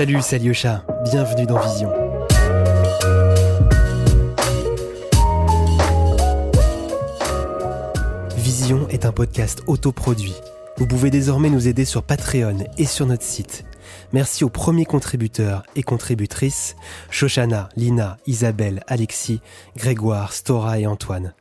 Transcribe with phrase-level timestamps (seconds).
[0.00, 0.82] Salut, c'est Alyosha.
[1.04, 1.92] Bienvenue dans Vision.
[8.34, 10.32] Vision est un podcast autoproduit.
[10.78, 13.66] Vous pouvez désormais nous aider sur Patreon et sur notre site.
[14.14, 16.76] Merci aux premiers contributeurs et contributrices
[17.10, 19.42] Shoshana, Lina, Isabelle, Alexis,
[19.76, 21.34] Grégoire, Stora et Antoine.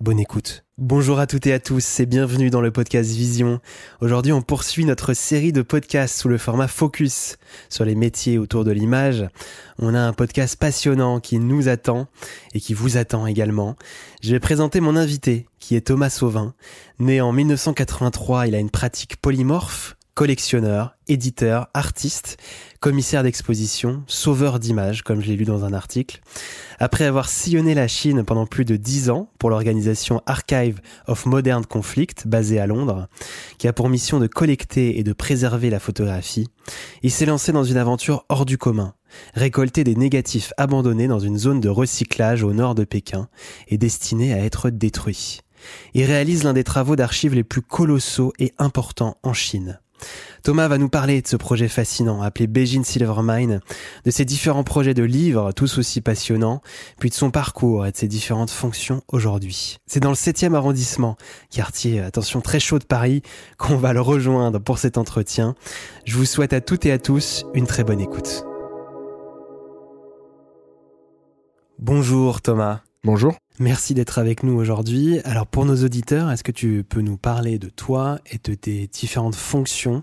[0.00, 0.65] Bonne écoute.
[0.78, 3.60] Bonjour à toutes et à tous et bienvenue dans le podcast Vision.
[4.02, 7.38] Aujourd'hui, on poursuit notre série de podcasts sous le format Focus
[7.70, 9.26] sur les métiers autour de l'image.
[9.78, 12.08] On a un podcast passionnant qui nous attend
[12.52, 13.74] et qui vous attend également.
[14.20, 16.52] Je vais présenter mon invité qui est Thomas Sauvin.
[16.98, 22.38] Né en 1983, il a une pratique polymorphe collectionneur, éditeur, artiste,
[22.80, 26.22] commissaire d'exposition, sauveur d'images, comme je l'ai lu dans un article.
[26.78, 31.66] Après avoir sillonné la Chine pendant plus de dix ans pour l'organisation Archive of Modern
[31.66, 33.08] Conflict, basée à Londres,
[33.58, 36.48] qui a pour mission de collecter et de préserver la photographie,
[37.02, 38.94] il s'est lancé dans une aventure hors du commun,
[39.34, 43.28] récolter des négatifs abandonnés dans une zone de recyclage au nord de Pékin
[43.68, 45.40] et destinés à être détruits.
[45.92, 49.78] Il réalise l'un des travaux d'archives les plus colossaux et importants en Chine.
[50.42, 53.60] Thomas va nous parler de ce projet fascinant appelé Beijing Silvermine,
[54.04, 56.62] de ses différents projets de livres, tous aussi passionnants,
[57.00, 59.78] puis de son parcours et de ses différentes fonctions aujourd'hui.
[59.86, 61.16] C'est dans le 7e arrondissement,
[61.50, 63.22] quartier, attention, très chaud de Paris,
[63.58, 65.54] qu'on va le rejoindre pour cet entretien.
[66.04, 68.44] Je vous souhaite à toutes et à tous une très bonne écoute.
[71.78, 72.80] Bonjour Thomas.
[73.04, 73.34] Bonjour.
[73.58, 75.20] Merci d'être avec nous aujourd'hui.
[75.24, 78.86] Alors pour nos auditeurs, est-ce que tu peux nous parler de toi et de tes
[78.86, 80.02] différentes fonctions?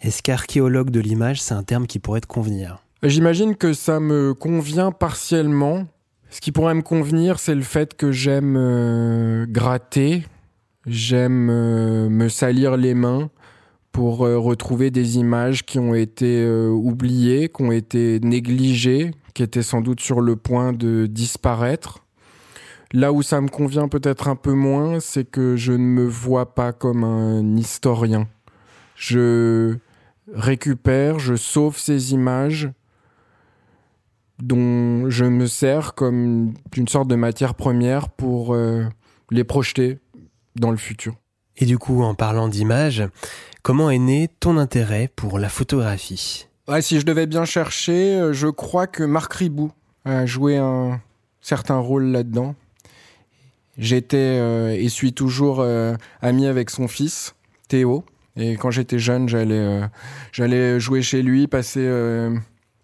[0.00, 2.78] Est-ce qu'archéologue de l'image, c'est un terme qui pourrait te convenir?
[3.02, 5.86] J'imagine que ça me convient partiellement.
[6.30, 10.24] Ce qui pourrait me convenir, c'est le fait que j'aime euh, gratter,
[10.86, 13.28] j'aime euh, me salir les mains
[13.92, 19.62] pour euh, retrouver des images qui ont été oubliées, qui ont été négligées, qui étaient
[19.62, 22.05] sans doute sur le point de disparaître.
[22.92, 26.54] Là où ça me convient peut-être un peu moins, c'est que je ne me vois
[26.54, 28.28] pas comme un historien.
[28.94, 29.76] Je
[30.32, 32.70] récupère, je sauve ces images
[34.38, 38.84] dont je me sers comme d'une sorte de matière première pour euh,
[39.30, 39.98] les projeter
[40.56, 41.14] dans le futur.
[41.56, 43.04] Et du coup, en parlant d'images,
[43.62, 46.48] comment est né ton intérêt pour la photographie?
[46.80, 49.70] Si je devais bien chercher, euh, je crois que Marc Ribou
[50.04, 51.00] a joué un
[51.40, 52.54] certain rôle là-dedans.
[53.78, 57.34] J'étais euh, et suis toujours euh, ami avec son fils,
[57.68, 58.04] Théo.
[58.36, 59.86] Et quand j'étais jeune, j'allais euh,
[60.32, 61.88] j'allais jouer chez lui, passer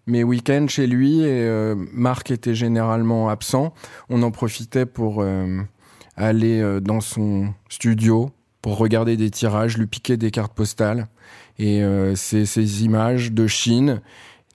[0.07, 1.21] mes week-ends chez lui.
[1.21, 3.73] Et Marc était généralement absent.
[4.09, 5.23] On en profitait pour
[6.17, 8.31] aller dans son studio
[8.63, 11.07] pour regarder des tirages, lui piquer des cartes postales.
[11.59, 11.83] Et
[12.15, 14.01] c'est ces images de Chine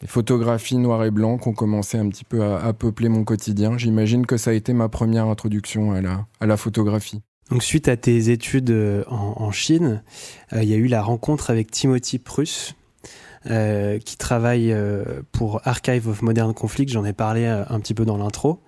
[0.01, 3.77] les photographies noir et blanc qui ont commencé un petit peu à, peupler mon quotidien.
[3.79, 7.23] J'imagine que ça a été ma première introduction à la, à la photographie.
[7.51, 10.03] Donc suite à tes études euh, en, Chine,
[10.53, 12.75] euh, il y a eu la rencontre avec Timothy Pruss,
[13.51, 14.75] euh, qui travaille
[15.33, 16.93] pour Archive of Modern Conflict.
[16.93, 18.61] J'en ai parlé un petit peu dans l'intro.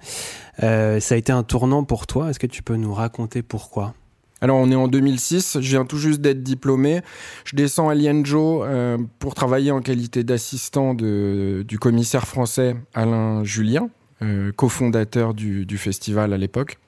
[0.58, 2.30] ça a été un tournant pour toi.
[2.30, 3.94] Est-ce que tu peux nous raconter pourquoi?
[4.40, 7.02] Alors on est en 2006, je viens tout juste d'être diplômé.
[7.44, 13.90] Je descends à Lienzhou euh, pour travailler en qualité d'assistant du commissaire français Alain Julien,
[14.22, 16.78] euh, cofondateur du, festival à l'époque.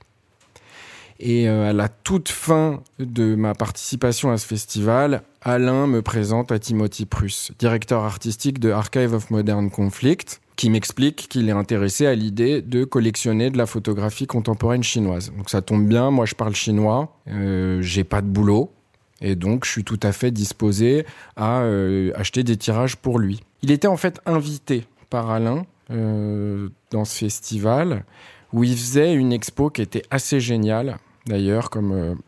[1.18, 6.50] Et euh, à la toute fin de ma participation à ce festival, Alain me présente
[6.52, 12.06] à Timothy Pruss, directeur artistique de Archive of Modern Conflict, qui m'explique qu'il est intéressé
[12.06, 15.32] à l'idée de collectionner de la photographie contemporaine chinoise.
[15.36, 18.72] Donc ça tombe bien, moi je parle chinois, euh, j'ai pas de boulot,
[19.20, 23.40] et donc je suis tout à fait disposé à euh, acheter des tirages pour lui.
[23.62, 28.04] Il était en fait invité par Alain euh, dans ce festival,
[28.52, 32.18] où il faisait une expo qui était assez géniale, d'ailleurs, comme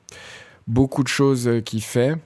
[0.67, 2.17] beaucoup de choses qu'il fait.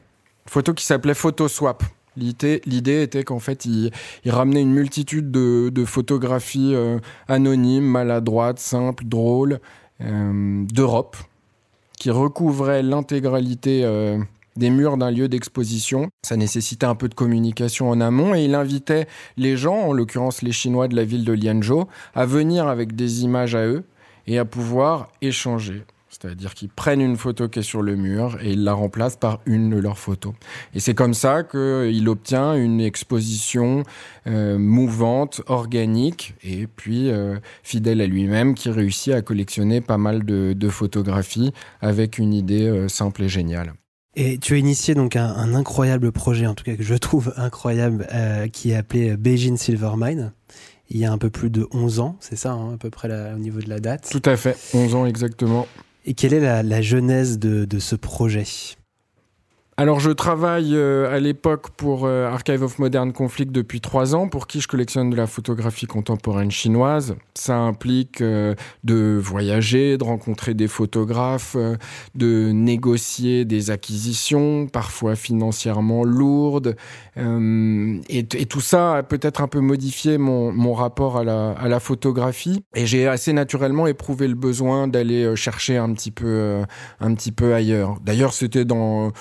[0.47, 1.83] Photo qui s'appelait Photoswap.
[2.17, 3.91] L'idée était qu'en fait, il,
[4.27, 9.61] ramenait une multitude de, photographies euh, anonymes, maladroites, simples, drôles,
[10.01, 11.17] euh, d'Europe,
[11.99, 14.19] qui recouvraient l'intégralité euh,
[14.57, 16.09] des murs d'un lieu d'exposition.
[16.23, 19.07] Ça nécessitait un peu de communication en amont et il invitait
[19.37, 21.85] les gens, en l'occurrence les Chinois de la ville de Lianzhou,
[22.15, 23.85] à venir avec des images à eux
[24.27, 25.85] et à pouvoir échanger.
[26.11, 29.41] C'est-à-dire qu'ils prennent une photo qui est sur le mur et ils la remplacent par
[29.45, 30.33] une de leurs photos.
[30.75, 33.83] Et c'est comme ça qu'il obtient une exposition
[34.27, 40.25] euh, mouvante, organique et puis euh, fidèle à lui-même qui réussit à collectionner pas mal
[40.25, 43.73] de, photographies avec une idée euh, simple et géniale.
[44.17, 48.07] Et tu as initié donc un, incroyable projet, en tout cas que je trouve incroyable,
[48.53, 50.33] qui est appelé Beijing Silver Mine.
[50.91, 53.09] Il y a un peu plus de 11 ans, c'est ça, hein, à peu près
[53.33, 54.09] au niveau de la date.
[54.11, 55.67] Tout à fait, 11 ans exactement.
[56.09, 58.78] Et quelle est la, genèse de ce projet?
[59.81, 64.27] Alors je travaille euh, à l'époque pour euh, Archive of Modern Conflict depuis trois ans,
[64.27, 67.15] pour qui je collectionne de la photographie contemporaine chinoise.
[67.35, 71.57] Ça implique euh, de voyager, de rencontrer des photographes,
[72.17, 76.75] de négocier des acquisitions, parfois financièrement lourdes.
[77.17, 82.65] Et, tout ça a peut-être un peu modifié mon, rapport à la, à la, photographie.
[82.75, 86.63] Et j'ai assez naturellement éprouvé le besoin d'aller chercher un petit peu,
[87.01, 87.99] un petit peu ailleurs.
[88.05, 89.13] D'ailleurs, c'était dans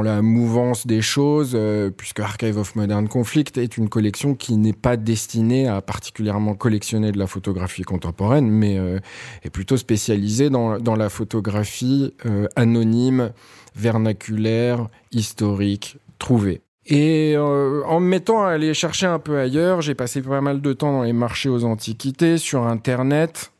[0.00, 4.72] la mouvance des choses, euh, puisque Archive of Modern Conflict est une collection qui n'est
[4.72, 8.98] pas destinée à particulièrement collectionner de la photographie contemporaine, mais euh,
[9.42, 13.32] est plutôt spécialisée dans, dans la photographie euh, anonyme,
[13.74, 16.62] vernaculaire, historique, trouvée.
[16.86, 20.72] Et en me mettant à aller chercher un peu ailleurs, j'ai passé pas mal de
[20.72, 23.51] temps dans les marchés aux antiquités, sur Internet,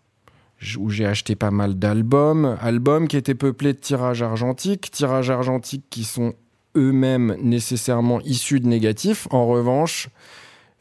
[0.78, 5.84] où j'ai acheté pas mal d'albums, albums qui étaient peuplés de tirages argentiques, tirages argentiques
[5.90, 6.34] qui sont
[6.76, 9.28] eux-mêmes nécessairement issus de négatifs.
[9.30, 10.08] En revanche,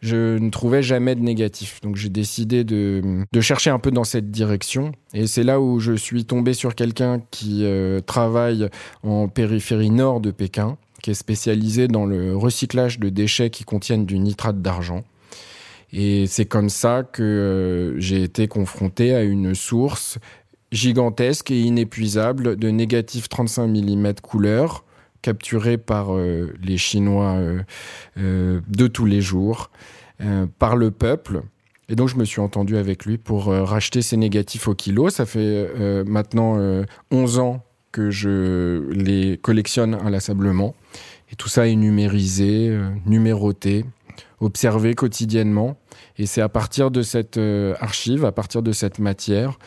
[0.01, 1.79] je ne trouvais jamais de négatifs.
[1.81, 4.91] Donc j'ai décidé de, chercher un peu dans cette direction.
[5.13, 8.69] Et c'est là où je suis tombé sur quelqu'un qui euh, travaille
[9.03, 14.05] en périphérie nord de Pékin, qui est spécialisé dans le recyclage de déchets qui contiennent
[14.05, 15.03] du nitrate d'argent.
[15.93, 20.19] Et c'est comme ça que euh, j'ai été confronté à une source
[20.71, 24.85] gigantesque et inépuisable de négatifs 35 mm couleur
[25.21, 27.39] capturés par euh, les Chinois
[28.17, 29.69] euh, de tous les jours,
[30.59, 31.41] par le peuple.
[31.89, 35.09] Et donc je me suis entendu avec lui pour racheter ces négatifs au kilo.
[35.09, 35.67] Ça fait
[36.05, 40.75] maintenant 11 ans que je les collectionne inlassablement.
[41.31, 43.83] Et tout ça est numérisé, numéroté,
[44.39, 45.80] observé quotidiennement.
[46.17, 49.57] Et c'est à partir de cette euh, archive, à partir de cette matière,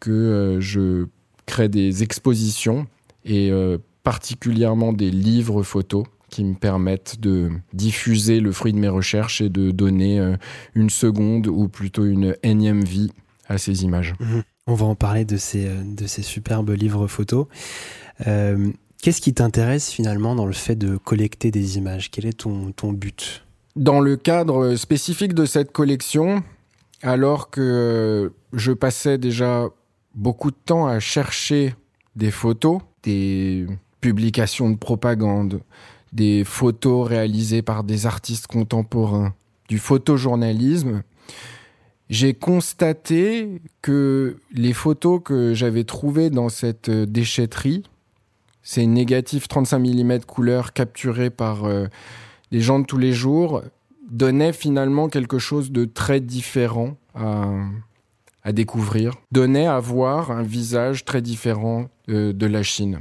[0.00, 1.06] que euh, je
[1.46, 2.86] crée des expositions
[3.24, 8.88] et euh, particulièrement des livres photos qui me permettent de diffuser le fruit de mes
[8.88, 10.36] recherches et de donner
[10.76, 13.10] une seconde ou plutôt une énième vie
[13.48, 14.14] à ces images.
[14.20, 14.42] Mhm.
[14.68, 17.46] On va en parler de ces, de ces superbes livres photos.
[18.18, 22.12] Qu'est-ce qui t'intéresse finalement dans le fait de collecter des images?
[22.12, 23.44] Quel est ton, ton but?
[23.80, 26.44] Dans le cadre spécifique de cette collection,
[27.02, 29.68] alors que je passais déjà
[30.14, 31.74] beaucoup de temps à chercher
[32.14, 33.66] des photos, des
[34.02, 35.62] publications de propagande,
[36.12, 39.34] des photos réalisées par des artistes contemporains,
[39.70, 41.02] du photojournalisme,
[42.10, 47.84] j'ai constaté que les photos que j'avais trouvées dans cette déchetterie,
[48.62, 51.86] ces négatifs 35 mm couleur capturés par euh,
[52.50, 53.62] les gens de tous les jours
[54.10, 61.22] donnaient finalement quelque chose de très différent à, découvrir, donnaient à voir un visage très
[61.22, 63.00] différent de, de la Chine.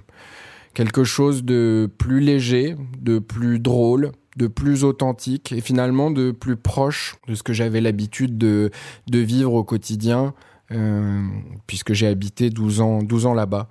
[0.74, 6.56] Quelque chose de plus léger, de plus drôle, de plus authentique et finalement de plus
[6.56, 8.72] proche de ce que j'avais l'habitude de,
[9.12, 10.34] vivre au quotidien,
[10.72, 11.22] euh,
[11.68, 13.68] puisque j'ai habité 12 ans, 12 ans là-bas.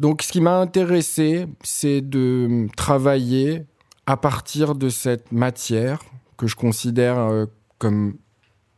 [0.00, 3.62] Donc ce qui m'a intéressé, c'est de travailler
[4.10, 6.02] à partir de cette matière
[6.36, 7.46] que je considère euh,
[7.78, 8.16] comme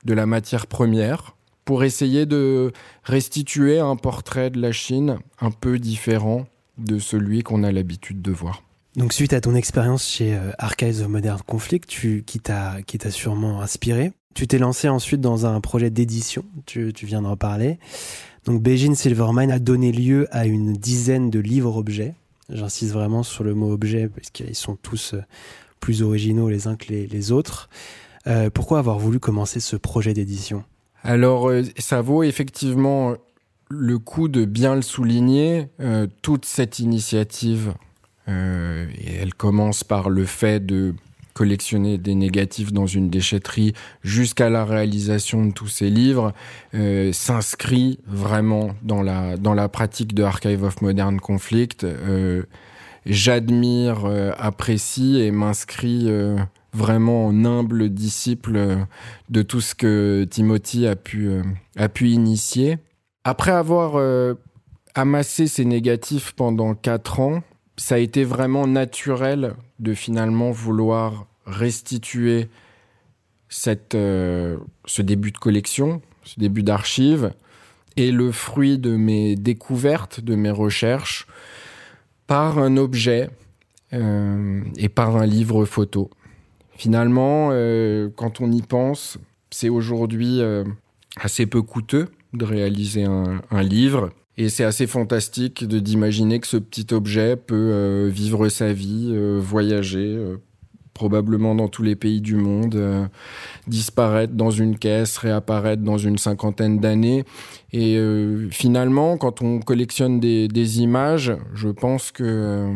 [0.04, 2.70] de la matière première pour essayer de
[3.02, 6.44] restituer un portrait de la Chine un peu différent
[6.76, 8.62] de celui qu'on a l'habitude de voir.
[8.96, 13.62] Donc suite à ton expérience chez euh, Archives of Modern Conflict, tu, qui t'a sûrement
[13.62, 17.78] inspiré, tu t'es lancé ensuite dans un projet d'édition, tu, tu viens d'en parler.
[18.44, 22.16] Donc Beijing Silvermine a donné lieu à une dizaine de livres-objets
[22.52, 25.22] J'insiste vraiment sur le mot objet parce qu'ils sont tous euh,
[25.80, 27.68] plus originaux les uns que les, autres.
[28.26, 30.64] Euh, pourquoi avoir voulu commencer ce projet d'édition?
[31.02, 33.14] Alors, euh, ça vaut effectivement
[33.68, 35.68] le coup de bien le souligner.
[36.20, 37.72] toute cette initiative,
[38.26, 40.94] elle commence par le fait de
[41.34, 43.72] collectionner des négatifs dans une déchetterie
[44.02, 46.32] jusqu'à la réalisation de tous ces livres
[46.74, 51.84] euh, s'inscrit vraiment dans la, dans la pratique de Archive of Modern Conflict.
[51.84, 52.42] Euh,
[53.04, 56.38] J'admire, euh, apprécie et m'inscris euh,
[56.72, 58.86] vraiment en humble disciple
[59.28, 61.28] de tout ce que Timothy a pu,
[61.76, 62.78] a pu initier.
[63.24, 64.00] Après avoir
[64.94, 67.42] amassé ces négatifs pendant quatre ans,
[67.76, 72.48] ça a été vraiment naturel de finalement vouloir restituer
[73.48, 77.32] cette, euh, ce début de collection, ce début d'archives,
[77.96, 81.26] et le fruit de mes découvertes, de mes recherches,
[82.26, 83.28] par un objet
[83.92, 86.08] et par un livre photo.
[86.76, 87.50] Finalement,
[88.16, 89.18] quand on y pense,
[89.50, 90.40] c'est aujourd'hui
[91.16, 94.10] assez peu coûteux de réaliser un livre.
[94.38, 99.10] Et c'est assez fantastique de d'imaginer que ce petit objet peut euh, vivre sa vie,
[99.12, 100.38] euh, voyager, euh,
[100.94, 103.08] probablement dans tous les pays du monde,
[103.66, 107.24] disparaître dans une caisse, réapparaître dans une cinquantaine d'années.
[107.72, 107.98] Et
[108.50, 112.70] finalement, quand on collectionne des, des, images, je pense que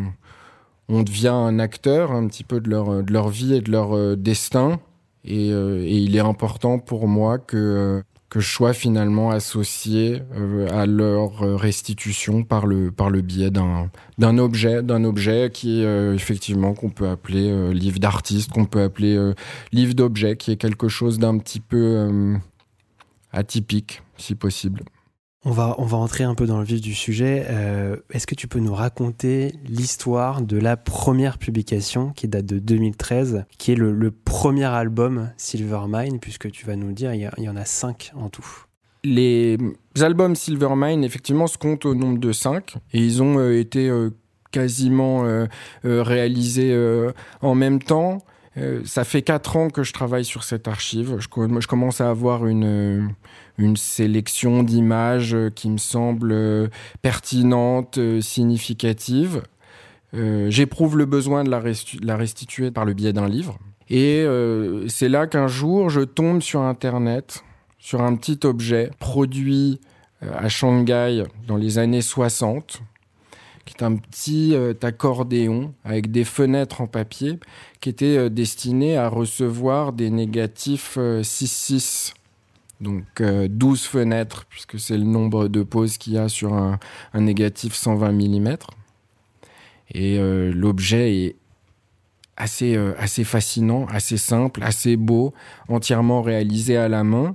[0.88, 4.16] on devient un acteur un petit peu de leur, de leur vie et de leur
[4.16, 4.80] destin.
[5.26, 10.87] Et, et, il est important pour moi que que je sois finalement associé euh, à
[10.87, 16.75] leur restitution par le, par le biais d'un, d'un objet, d'un objet qui euh, effectivement
[16.75, 19.16] qu'on peut appeler euh, livre d'artiste, qu'on peut appeler
[19.73, 22.37] livre d'objet, qui est quelque chose d'un petit peu
[23.33, 24.83] atypique, si possible.
[25.49, 27.47] On va, on va entrer un peu dans le vif du sujet.
[27.49, 32.59] Euh, est-ce que tu peux nous raconter l'histoire de la première publication qui date de
[32.59, 37.49] 2013, qui est le, premier album Silvermine, puisque tu vas nous le dire, il y,
[37.49, 38.65] en a cinq en tout.
[39.05, 39.57] Les
[40.00, 44.11] albums Silvermine, effectivement, se comptent au nombre de cinq, et ils ont euh, été euh,
[44.50, 45.47] quasiment
[45.85, 46.75] réalisés
[47.41, 48.19] en même temps.
[48.85, 51.19] ça fait quatre ans que je travaille sur cette archive.
[51.19, 51.29] Je,
[51.61, 53.11] je commence à avoir une
[53.58, 56.68] une sélection d'images euh, qui me semble euh,
[57.02, 59.42] pertinente, euh, significative.
[60.48, 63.58] J'éprouve le besoin de la, restituer par le biais d'un livre.
[63.90, 64.25] Et
[64.88, 67.44] c'est là qu'un jour, je tombe sur Internet,
[67.78, 69.78] sur un petit objet produit
[70.22, 72.80] à Shanghai dans les années 60,
[73.66, 77.38] qui est un petit accordéon avec des fenêtres en papier,
[77.82, 82.14] qui était destiné à recevoir des négatifs 6-6
[82.80, 86.78] donc 12 euh, fenêtres, puisque c'est le nombre de poses qu'il y a sur un,
[87.14, 88.56] négatif 120 mm.
[89.95, 91.37] Et euh, l'objet est
[92.37, 95.33] assez, euh, assez fascinant, assez simple, assez beau,
[95.68, 97.35] entièrement réalisé à la main.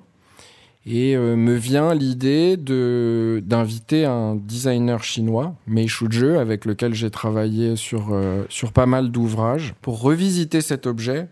[0.87, 8.19] Et me vient l'idée d'inviter un designer chinois, Mei Shuzhe, avec lequel j'ai travaillé sur,
[8.49, 11.27] sur pas mal d'ouvrages, pour revisiter cet objet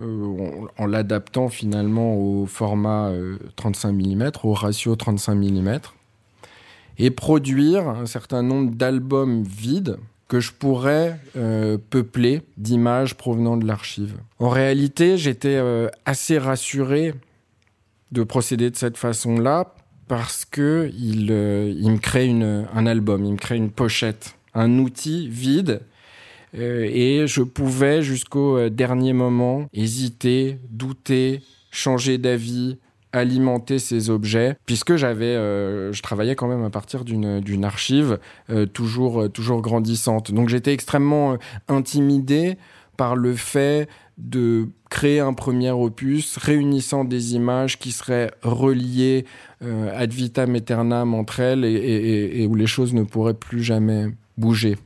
[0.00, 3.12] euh, en, l'adaptant finalement au format
[3.56, 5.80] 35 euh, mm, au ratio 35 mm,
[6.96, 13.66] et produire un certain nombre d'albums vides que je pourrais euh, peupler d'images provenant de
[13.66, 14.14] l'archive.
[14.38, 15.60] En réalité, j'étais
[16.06, 17.12] assez rassuré
[18.12, 19.74] de procéder de cette façon-là
[20.08, 25.82] parce que il, me crée un album, il me crée une pochette, un outil vide
[26.54, 31.40] euh, et je pouvais jusqu'au euh, dernier moment hésiter, douter,
[31.70, 32.78] changer d'avis,
[33.12, 38.18] alimenter ces objets, puisque j'avais, euh, je travaillais quand même à partir d'une archive
[38.72, 40.32] toujours toujours grandissante.
[40.32, 41.36] Donc j'étais extrêmement
[41.68, 42.56] intimidé
[42.96, 49.26] par le fait de créer un premier opus réunissant des images qui seraient reliées
[49.60, 54.06] ad vitam aeternam entre elles et où les choses ne pourraient plus jamais
[54.38, 54.76] bouger.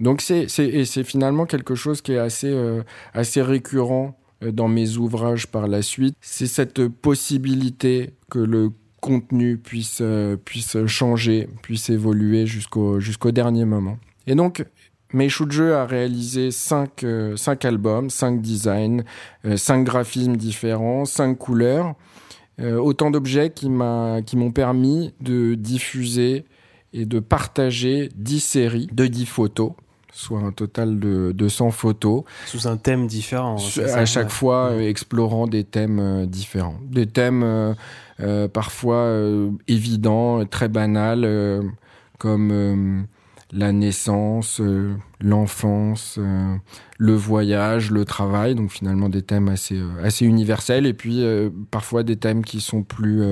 [0.00, 2.82] Donc c'est finalement quelque chose qui est assez, euh,
[3.14, 6.16] assez récurrent euh, dans mes ouvrages par la suite.
[6.20, 8.70] C'est cette possibilité que le
[9.00, 13.98] contenu puisse, euh, puisse changer, puisse évoluer jusqu'au jusqu'au dernier moment.
[14.26, 14.64] Et donc,
[15.12, 17.04] Meishuju a réalisé cinq,
[17.36, 19.02] cinq albums, cinq designs,
[19.56, 21.96] cinq graphismes différents, cinq couleurs,
[22.58, 26.46] autant d'objets qui m'ont permis de diffuser
[26.92, 29.72] et de partager dix séries de dix photos
[30.12, 32.22] soit un total de 200 photos.
[32.46, 33.56] Sous un thème différent.
[33.94, 36.78] À chaque fois, euh, explorant des thèmes euh, différents.
[36.84, 37.42] Des thèmes
[38.20, 39.10] euh, parfois
[39.68, 41.26] évidents, très banals,
[42.18, 43.06] comme
[43.52, 46.56] la naissance, euh, l'enfance, euh,
[46.98, 51.22] le voyage, le travail, donc finalement des thèmes assez euh, assez universels et puis
[51.70, 53.22] parfois des thèmes qui sont plus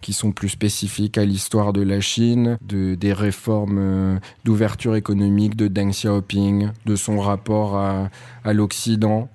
[0.00, 5.68] qui sont plus spécifiques à l'histoire de la Chine, de des réformes d'ouverture économique de
[5.68, 8.10] Deng Xiaoping, de son rapport à,
[8.44, 9.28] à l'Occident.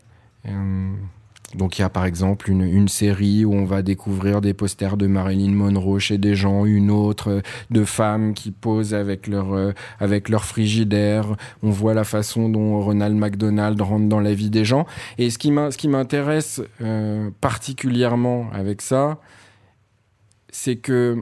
[1.55, 4.97] Donc il y a par exemple une, une, série où on va découvrir des posters
[4.97, 7.41] de Marilyn Monroe chez des gens, une autre euh,
[7.71, 11.35] de femmes qui posent avec leur euh, avec leur frigidaire.
[11.63, 14.85] On voit la façon dont Ronald McDonald rentre dans la vie des gens.
[15.17, 19.19] Et ce qui m'intéresse euh, particulièrement avec ça,
[20.51, 21.17] c'est que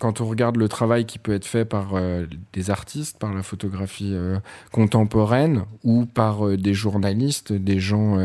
[0.00, 3.42] quand on regarde le travail qui peut être fait par euh, des artistes, par la
[3.42, 4.38] photographie euh,
[4.72, 8.16] contemporaine ou par euh, des journalistes, des gens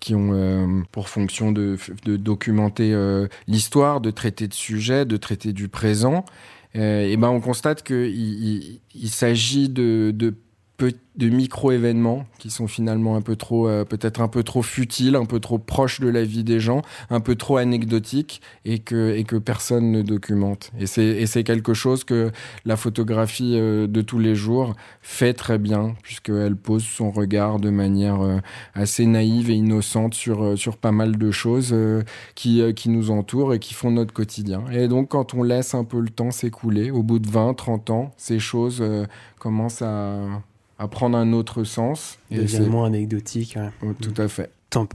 [0.00, 2.94] qui ont pour fonction de, documenter
[3.46, 6.24] l'histoire, de traiter de sujets, de traiter du présent,
[6.74, 10.34] et ben on constate qu'il il, il, s'agit de, de
[11.16, 15.26] de micro-événements qui sont finalement un peu trop, euh, peut-être un peu trop futiles, un
[15.26, 19.24] peu trop proches de la vie des gens, un peu trop anecdotiques et que, et
[19.24, 20.72] que personne ne documente.
[20.78, 22.32] Et c'est quelque chose que
[22.64, 27.68] la photographie euh, de tous les jours fait très bien, puisqu'elle pose son regard de
[27.68, 28.38] manière euh,
[28.74, 31.76] assez naïve et innocente sur, sur pas mal de choses
[32.34, 34.64] qui, qui nous entourent et qui font notre quotidien.
[34.72, 37.90] Et donc, quand on laisse un peu le temps s'écouler, au bout de 20, 30
[37.90, 38.82] ans, ces choses
[39.38, 40.42] commencent à
[40.82, 42.18] à prendre un autre sens.
[42.30, 43.56] Devient moins anecdotique.
[44.00, 44.50] Tout à fait.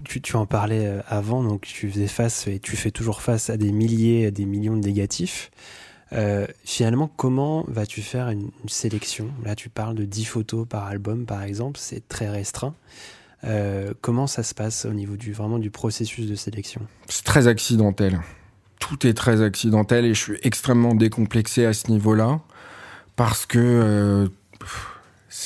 [0.06, 3.52] Tu, tu, en parlais euh, avant, donc tu faisais face et tu fais toujours face
[3.52, 5.52] à des milliers, à des millions de négatifs.
[6.14, 9.30] Euh, finalement, comment vas-tu faire une, sélection?
[9.46, 12.74] Là, tu parles de 10 photos par album, par exemple, c'est très restreint.
[13.44, 16.82] Euh, comment ça se passe au niveau du, vraiment du processus de sélection?
[17.08, 18.20] C'est très accidentel.
[18.80, 22.42] Tout est très accidentel et je suis extrêmement décomplexé à ce niveau-là
[23.16, 24.28] parce que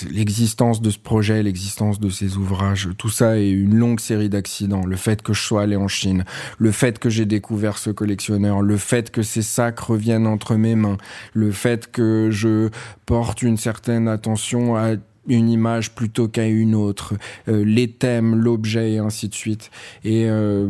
[0.09, 4.85] l'existence de ce projet, l'existence de ces ouvrages, tout ça est une longue série d'accidents.
[4.85, 6.25] Le fait que je sois allé en Chine,
[6.57, 10.75] le fait que j'ai découvert ce collectionneur, le fait que ces sacs reviennent entre mes
[10.75, 10.97] mains,
[11.33, 12.69] le fait que je
[13.05, 14.95] porte une certaine attention à
[15.27, 17.13] une image plutôt qu'à une autre,
[17.47, 19.69] euh, les thèmes, l'objet et ainsi de suite.
[20.03, 20.67] Et euh,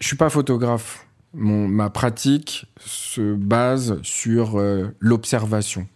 [0.00, 1.06] je suis pas photographe.
[1.34, 5.86] Mon, ma pratique se base sur euh, l'observation.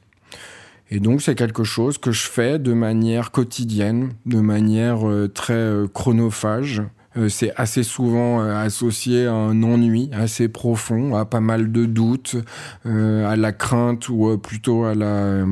[0.91, 5.53] Et donc c'est quelque chose que je fais de manière quotidienne, de manière euh, très
[5.53, 6.83] euh, chronophage.
[7.17, 12.37] Euh, c'est assez souvent associé à un ennui assez profond, à pas mal de doutes,
[12.85, 15.45] à la crainte ou plutôt à la,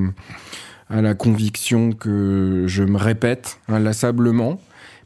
[0.88, 4.60] à la conviction que je me répète inlassablement.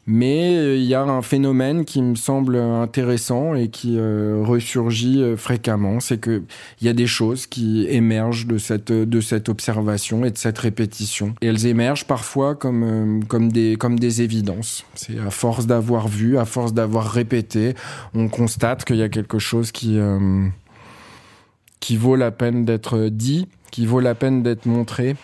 [0.07, 5.23] Mais euh, il y a un phénomène qui me semble intéressant et qui euh, ressurgit
[5.23, 6.43] euh, fréquemment, c'est qu'il
[6.81, 11.35] y a des choses qui émergent de cette, de cette observation et de cette répétition.
[11.41, 14.85] Et elles émergent parfois comme, comme, des, comme des évidences.
[14.97, 17.75] C'est à force d'avoir vu, à force d'avoir répété,
[18.15, 19.99] on constate qu'il y a quelque chose qui,
[21.79, 25.15] qui vaut la peine d'être dit, qui vaut la peine d'être montré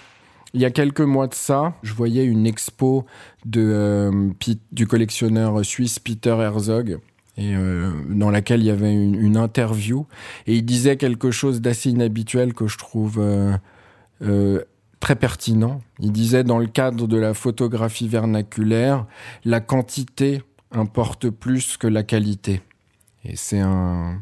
[0.55, 3.05] il y a quelques mois de ça, je voyais une expo
[3.45, 4.31] de, euh,
[4.73, 6.99] du collectionneur suisse Peter Herzog.
[7.37, 10.07] Et euh, dans laquelle il y avait une, interview
[10.49, 14.65] et il disait quelque chose d'assez inhabituel que je trouve euh,
[14.99, 15.81] très pertinent.
[16.01, 19.07] Il disait dans le cadre de la photographie vernaculaire,
[19.45, 22.61] la quantité importe plus que la qualité.
[23.25, 24.21] Et c'est un,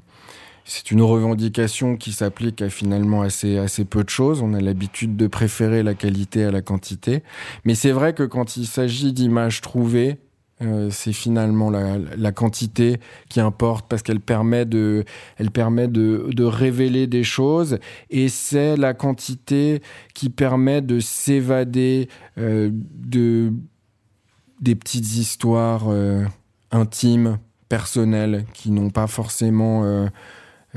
[0.66, 4.42] c'est une revendication qui s'applique à finalement assez, assez peu de choses.
[4.42, 7.22] On a l'habitude de préférer la qualité à la quantité.
[7.64, 10.18] Mais c'est vrai que quand il s'agit d'images trouvées,
[10.62, 12.98] euh, c'est finalement la, la, quantité
[13.28, 15.04] qui importe parce qu'elle permet de,
[15.36, 19.82] elle permet de, de révéler des choses et c'est la quantité
[20.14, 23.52] qui permet de s'évader euh, de
[24.60, 26.24] des petites histoires euh,
[26.70, 30.06] intimes, personnelles qui n'ont pas forcément euh,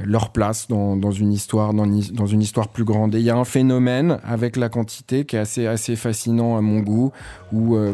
[0.05, 3.15] leur place dans, une histoire, dans, une histoire plus grande.
[3.15, 6.61] Et il y a un phénomène avec la quantité qui est assez, assez fascinant à
[6.61, 7.11] mon goût,
[7.51, 7.93] où euh,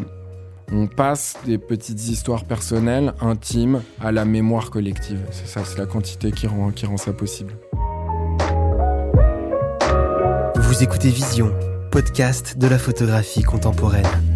[0.72, 5.20] on passe des petites histoires personnelles, intimes, à la mémoire collective.
[5.30, 7.54] C'est ça, c'est la quantité qui rend, qui rend ça possible.
[10.56, 11.52] Vous écoutez Vision,
[11.90, 14.35] podcast de la photographie contemporaine.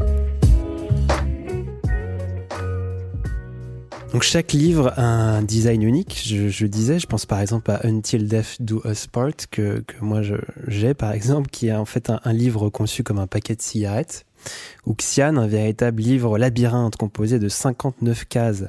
[4.12, 6.20] Donc chaque livre a un design unique.
[6.27, 10.20] Je, disais, je pense par exemple à Until Death Do Us Part que, que moi
[10.66, 14.27] j'ai par exemple, qui est en fait un, livre conçu comme un paquet de cigarettes.
[14.87, 18.64] Ou Xian, un véritable livre labyrinthe composé de 59 cases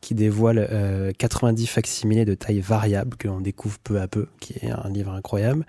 [0.00, 4.52] qui dévoile 90 euh, facsimilés de taille variable que l'on découvre peu à peu, qui
[4.62, 5.66] est un livre incroyable.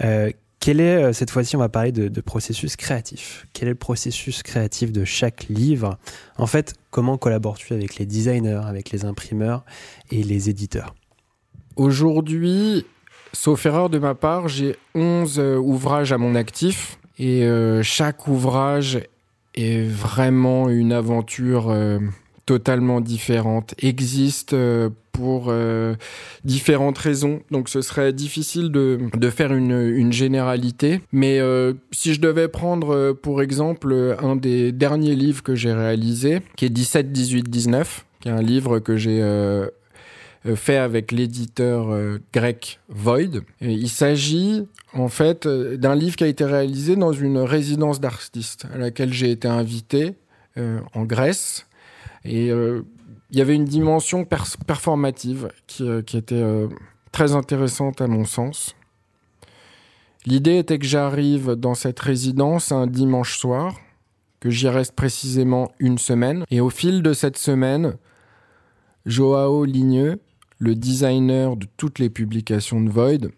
[0.00, 3.46] Euh, quel est, euh, cette fois-ci, on va parler de, processus créatif.
[3.54, 5.98] Quel est le processus créatif de chaque livre?
[6.36, 9.64] En fait, comment collabores-tu avec les designers, avec les imprimeurs
[10.10, 10.94] et les éditeurs?
[11.76, 12.84] Aujourd'hui,
[13.32, 18.28] sauf erreur de ma part, j'ai 11 euh, ouvrages à mon actif et euh, chaque
[18.28, 19.00] ouvrage
[19.54, 21.74] est vraiment une aventure
[22.50, 25.94] totalement différente, existe euh, pour euh,
[26.42, 27.42] différentes raisons.
[27.52, 31.00] Donc ce serait difficile de, faire une, généralité.
[31.12, 36.40] Mais euh, si je devais prendre pour exemple un des derniers livres que j'ai réalisé,
[36.56, 39.22] qui est 17, 18, 19, qui est un livre que j'ai
[40.56, 41.96] fait avec l'éditeur
[42.32, 43.42] grec Void.
[43.60, 48.78] il s'agit en fait d'un livre qui a été réalisé dans une résidence d'artistes à
[48.78, 50.14] laquelle j'ai été invité
[50.56, 51.66] en Grèce
[52.24, 52.82] et euh,
[53.30, 56.68] il y avait une dimension performative qui, euh, était euh,
[57.12, 58.74] très intéressante à mon sens.
[60.26, 63.80] L'idée était que j'arrive dans cette résidence un dimanche soir,
[64.40, 67.96] que j'y reste précisément une semaine, et au fil de cette semaine,
[69.06, 70.20] Joao Ligneux,
[70.58, 73.30] le designer de toutes les publications de Void,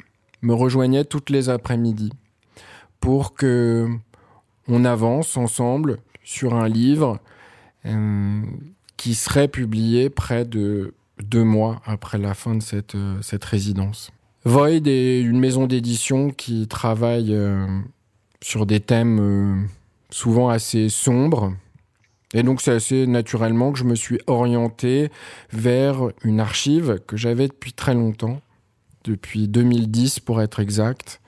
[0.42, 2.12] me rejoignait toutes les après-midi
[2.98, 3.88] pour que
[4.68, 7.20] on avance ensemble sur un livre
[8.96, 14.10] qui serait publié près de deux mois après la fin de cette, euh, cette résidence.
[14.44, 17.66] Void est une maison d'édition qui travaille euh,
[18.40, 19.68] sur des thèmes
[20.10, 21.54] souvent assez sombres.
[22.34, 25.10] Et donc c'est assez naturellement que je me suis orienté
[25.52, 28.40] vers une archive que j'avais depuis très longtemps,
[29.04, 31.20] depuis 2010 pour être exact,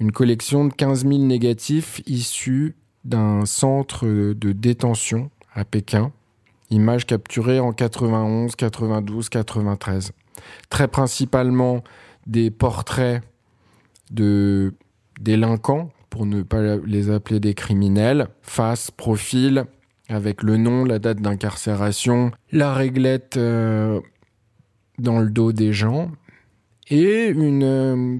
[0.00, 6.12] une collection de 15 000 négatifs issus d'un centre de détention à Pékin,
[6.70, 10.12] images capturées en 91, 92, 93.
[10.70, 11.82] Très principalement
[12.26, 13.22] des portraits
[14.10, 14.74] de
[15.20, 19.64] délinquants, pour ne pas les appeler des criminels, face, profil,
[20.08, 24.00] avec le nom, la date d'incarcération, la réglette euh,
[24.98, 26.10] dans le dos des gens,
[26.88, 28.18] et une euh,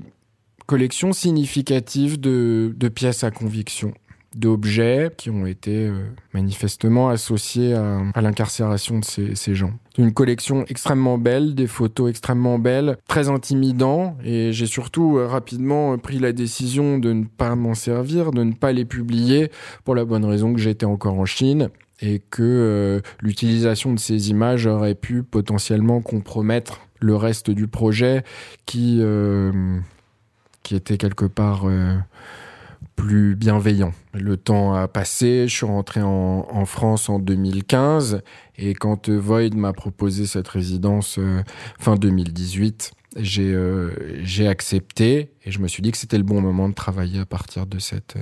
[0.66, 3.94] collection significative de, pièces à conviction
[4.36, 9.72] d'objets qui ont été euh, manifestement associés à, l'incarcération de ces, gens.
[9.98, 15.96] Une collection extrêmement belle, des photos extrêmement belles, très intimidant, et j'ai surtout euh, rapidement
[15.98, 19.50] pris la décision de ne pas m'en servir, de ne pas les publier,
[19.84, 21.70] pour la bonne raison que j'étais encore en Chine
[22.00, 28.22] et que euh, l'utilisation de ces images aurait pu potentiellement compromettre le reste du projet
[28.66, 29.00] qui
[30.66, 31.96] qui était quelque part euh,
[32.94, 33.92] plus bienveillant.
[34.14, 38.22] Le temps a passé, je suis rentré en, France en 2015
[38.56, 41.42] et quand Void m'a proposé cette résidence euh,
[41.78, 43.90] fin 2018, j'ai euh,
[44.24, 47.26] j'ai accepté et je me suis dit que c'était le bon moment de travailler à
[47.26, 48.16] partir de cette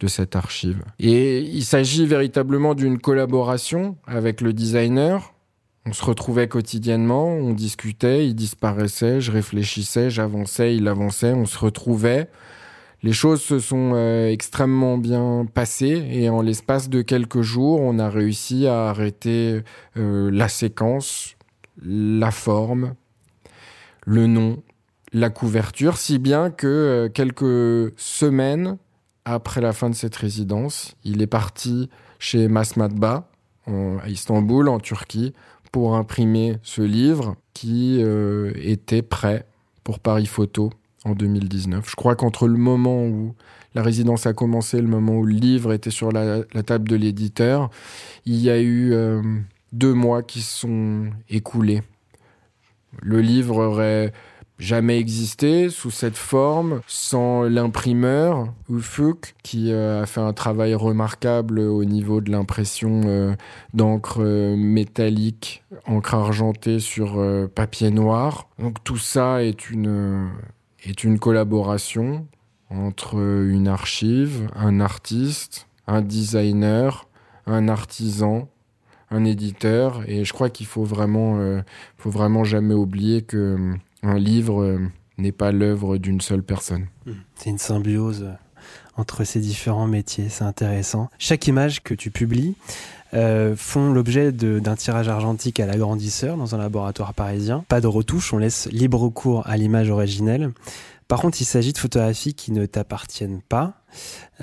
[0.00, 0.82] de cette archive.
[0.98, 5.34] Et il s'agit véritablement d'une collaboration avec le designer
[5.86, 11.58] on se retrouvait quotidiennement, on discutait, il disparaissait, je réfléchissais, j'avançais, il avançait, on se
[11.58, 12.28] retrouvait.
[13.02, 17.98] Les choses se sont euh, extrêmement bien passées et en l'espace de quelques jours, on
[17.98, 19.62] a réussi à arrêter
[19.96, 21.36] euh, la séquence,
[21.82, 22.94] la forme,
[24.04, 24.62] le nom,
[25.14, 28.76] la couverture, si bien que euh, quelques semaines
[29.24, 33.28] après la fin de cette résidence, il est parti chez Masmatba,
[33.66, 35.32] à Istanbul, en Turquie,
[35.70, 38.02] pour imprimer ce livre qui
[38.56, 39.46] était prêt
[39.84, 40.70] pour Paris Photo
[41.04, 41.88] en 2019.
[41.88, 43.34] Je crois qu'entre le moment où
[43.74, 47.70] la résidence a commencé, le moment où le livre était sur la, table de l'éditeur,
[48.26, 49.22] il y a eu euh,
[49.72, 51.82] deux mois qui sont écoulés.
[53.00, 54.12] Le livre aurait
[54.58, 61.60] jamais existé sous cette forme sans l'imprimeur Ufuk qui euh, a fait un travail remarquable
[61.60, 63.34] au niveau de l'impression euh,
[63.72, 64.22] d'encre
[64.56, 68.48] métallique, encre argentée sur papier noir.
[68.58, 70.28] Donc tout ça est une
[70.84, 72.26] est une collaboration
[72.70, 77.08] entre une archive, un artiste, un designer,
[77.46, 78.48] un artisan,
[79.10, 81.62] un éditeur et je crois qu'il faut vraiment
[81.98, 84.78] faut vraiment jamais oublier que un livre euh,
[85.18, 86.86] n'est pas l'œuvre d'une seule personne.
[87.06, 87.12] Mmh.
[87.34, 88.32] C'est une symbiose euh,
[88.96, 91.08] entre ces différents métiers, c'est intéressant.
[91.18, 92.54] Chaque image que tu publies
[93.14, 97.64] euh, font l'objet d'un tirage argentique à l'agrandisseur dans un laboratoire parisien.
[97.68, 100.52] Pas de retouche, on laisse libre cours à l'image originelle.
[101.08, 103.82] Par contre, il s'agit de photographies qui ne t'appartiennent pas.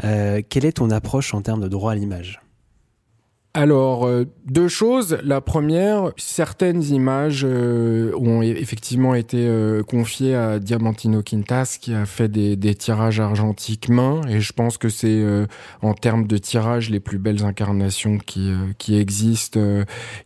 [0.02, 2.42] quelle est ton approche en termes de droit à l'image?
[3.58, 5.18] Alors, euh, deux choses.
[5.24, 12.06] La première, certaines images euh, ont effectivement été euh, confiées à Diamantino Quintas, qui a
[12.06, 15.26] fait des, tirages argentiques main, et je pense que c'est,
[15.82, 19.60] en termes de tirages, les plus belles incarnations qui, qui existent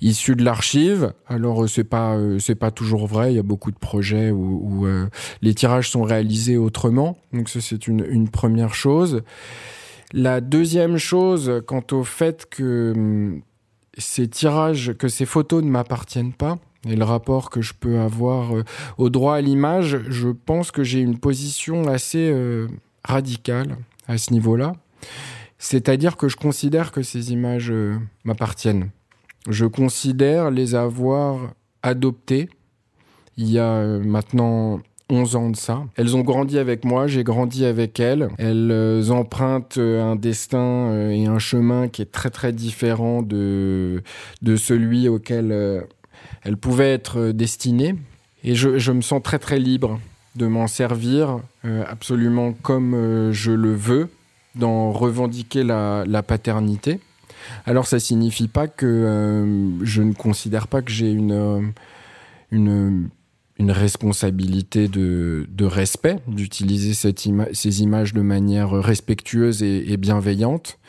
[0.02, 1.14] issues de l'archive.
[1.28, 3.32] Alors, c'est pas c'est pas toujours vrai.
[3.32, 4.86] Il y a beaucoup de projets où,
[5.42, 7.18] les tirages sont réalisés autrement.
[7.32, 9.24] Donc, c'est une, une première chose.
[10.14, 13.42] La deuxième chose, quant au fait que hum,
[13.98, 18.56] ces tirages, que ces photos ne m'appartiennent pas, et le rapport que je peux avoir
[18.56, 18.64] euh,
[18.98, 22.68] au droit à l'image, je pense que j'ai une position assez euh,
[23.04, 24.74] radicale à ce niveau-là.
[25.60, 28.90] C'est-à-dire que je considère que ces images euh, m'appartiennent.
[29.48, 32.50] Je considère les avoir adoptées
[33.38, 35.84] il y a maintenant 11 ans de ça.
[35.98, 38.30] Elles ont grandi avec moi, j'ai grandi avec elles.
[38.38, 43.22] Elles euh, empruntent euh, un destin euh, et un chemin qui est très très différent
[43.22, 44.02] de,
[44.42, 45.86] de celui auquel
[46.44, 47.96] elles pouvaient être destinées.
[48.44, 50.00] Et je, je me sens très très libre
[50.36, 51.40] de m'en servir
[51.88, 54.10] absolument comme je le veux,
[54.56, 57.02] d'en revendiquer la, paternité.
[57.66, 61.74] Alors ça signifie pas que je ne considère pas que j'ai une,
[62.52, 63.10] une
[63.62, 70.80] une responsabilité de, respect, d'utiliser ces images de manière respectueuse et, bienveillante.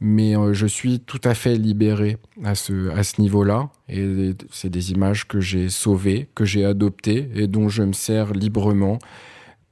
[0.00, 3.70] Mais euh, je suis tout à fait libéré à ce, à ce niveau-là.
[3.88, 8.32] Et c'est des images que j'ai sauvées, que j'ai adoptées et dont je me sers
[8.32, 8.98] librement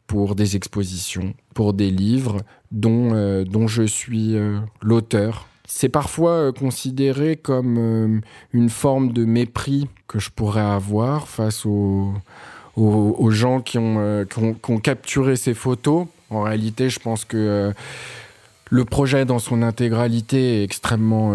[0.09, 6.31] pour des expositions, pour des livres dont, euh, dont je suis euh, l'auteur c'est parfois
[6.31, 8.21] euh, considéré comme euh,
[8.53, 12.15] une forme de mépris que je pourrais avoir face aux,
[13.31, 16.07] gens euh, qui ont, capturé ces photos.
[16.31, 17.73] En réalité, je pense que
[18.71, 21.33] le projet dans son intégralité est extrêmement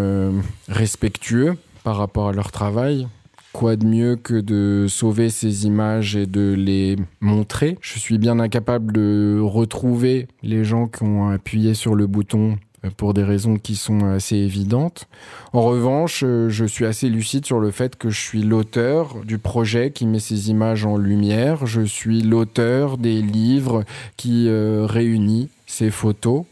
[0.68, 3.08] respectueux par rapport à leur travail.
[3.54, 7.78] Quoi de mieux que de sauver ces images et de les montrer?
[7.80, 12.58] Je suis bien incapable de retrouver les gens qui ont appuyé sur le bouton
[12.90, 15.08] pour des raisons qui sont assez évidentes.
[15.54, 19.38] En revanche, euh, je suis assez lucide sur le fait que je suis l'auteur du
[19.38, 21.66] projet qui met ces images en lumière.
[21.68, 23.84] Je suis l'auteur des livres
[24.18, 26.46] qui euh, réunit ces photos.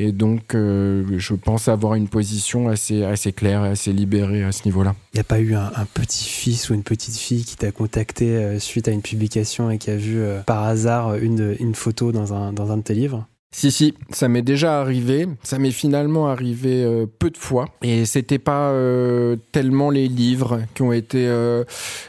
[0.00, 4.52] Et donc, euh, je pense avoir une position assez, assez claire et assez libérée à
[4.52, 4.94] ce niveau-là.
[5.12, 8.92] Il n'y a pas eu un, petit-fils ou une petite-fille qui t'a contacté suite à
[8.92, 12.76] une publication et qui a vu par hasard une, une photo dans un, dans un
[12.76, 13.26] de tes livres?
[13.50, 15.26] Si, si, ça m'est déjà arrivé.
[15.42, 17.64] Ça m'est finalement arrivé euh, peu de fois.
[17.82, 21.64] Et c'était pas euh, tellement les livres qui ont été euh,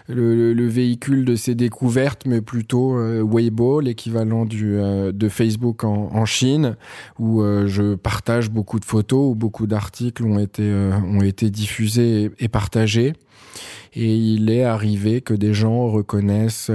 [0.10, 6.75] le, véhicule de ces découvertes, mais plutôt Weibo, l'équivalent de Facebook en, Chine,
[7.17, 12.47] où je partage beaucoup de photos, où beaucoup d'articles ont été, ont été diffusés et,
[12.49, 13.13] partagés.
[13.93, 16.69] Et il est arrivé que des gens reconnaissent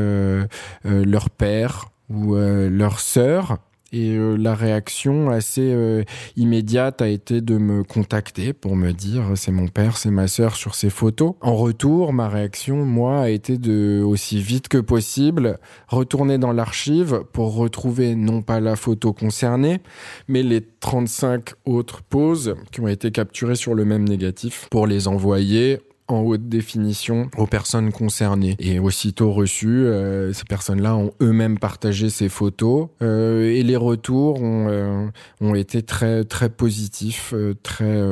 [0.85, 3.59] leur père ou leur sœur
[3.95, 6.03] et euh, la réaction assez euh,
[6.37, 10.57] immédiate a été de me contacter pour me dire c'est mon père, c'est ma sœur
[10.57, 11.35] sur ces photos.
[11.41, 17.23] En retour, ma réaction, moi, a été de aussi vite que possible retourner dans l'archive
[17.33, 19.81] pour retrouver non pas la photo concernée,
[20.27, 25.07] mais les 35 autres poses qui ont été capturées sur le même négatif pour les
[25.07, 28.57] envoyer en haute définition aux personnes concernées.
[28.59, 34.43] Et aussitôt reçu, euh, ces personnes-là ont eux-mêmes partagé ces photos euh, et les retours
[34.43, 35.07] ont, euh,
[35.41, 38.03] ont été très très positifs, très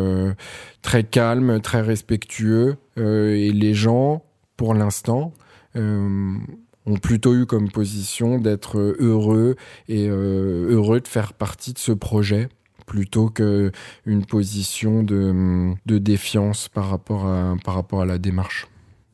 [0.81, 2.77] très calmes, très respectueux.
[2.97, 4.25] et les gens,
[4.57, 5.33] pour l'instant,
[5.75, 9.57] ont plutôt eu comme position d'être heureux
[9.89, 12.49] et heureux de faire partie de ce projet
[12.87, 18.67] plutôt qu'une position de, défiance par rapport, à, par rapport à la démarche.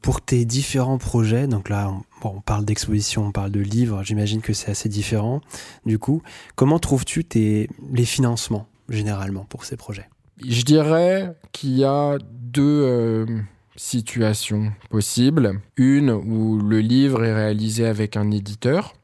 [0.02, 4.40] Pour tes différents projets, donc là, on, on parle d'exposition, on parle de livres, j'imagine
[4.40, 5.40] que c'est assez différent.
[5.86, 6.22] Du coup,
[6.54, 10.08] comment trouves-tu tes, les financements généralement pour ces projets?
[10.46, 13.26] Je dirais qu'il y a deux euh,
[13.76, 15.60] situations possibles.
[15.76, 18.94] Une où le livre est réalisé avec un éditeur,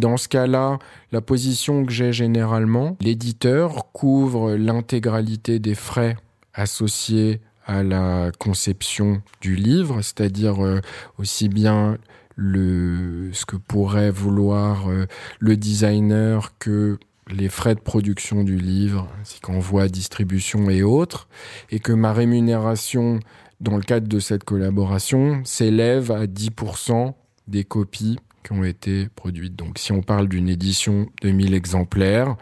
[0.00, 0.78] dans ce cas-là,
[1.12, 6.16] la position que j'ai généralement, l'éditeur couvre l'intégralité des frais
[6.54, 10.80] associés à la conception du livre, c'est-à-dire euh,
[11.18, 11.98] aussi bien
[12.34, 15.06] le, ce que pourrait vouloir euh,
[15.38, 16.98] le designer que
[17.30, 21.28] les frais de production du livre, ainsi qu'envoi, distribution et autres,
[21.70, 23.20] et que ma rémunération
[23.60, 27.12] dans le cadre de cette collaboration s'élève à 10%
[27.46, 29.56] des copies qui ont été produites.
[29.56, 32.36] Donc si on parle d'une édition de 1000 exemplaires,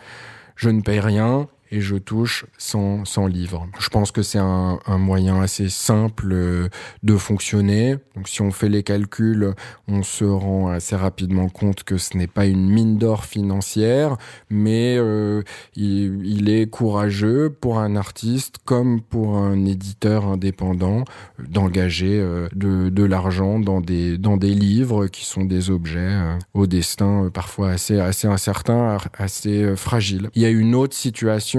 [0.57, 3.69] je ne paye rien et je touche 100, 100 livres.
[3.79, 6.69] Je pense que c'est un, moyen assez simple euh,
[7.03, 7.97] de fonctionner.
[8.17, 9.55] Donc si on fait les calculs,
[9.87, 14.17] on se rend assez rapidement compte que ce n'est pas une mine d'or financière,
[14.51, 15.43] mais euh,
[15.77, 21.05] il, est courageux pour un artiste comme pour un éditeur indépendant
[21.39, 26.19] d'engager euh, de, l'argent dans des, dans des livres qui sont des objets
[26.55, 30.31] au destin parfois assez, assez incertain, assez fragile.
[30.35, 31.58] Il y a une autre situation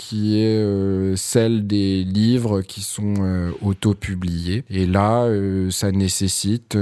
[0.00, 4.64] qui est euh, celle des livres qui sont euh, auto-publiés.
[4.70, 6.74] Et là, euh, ça nécessite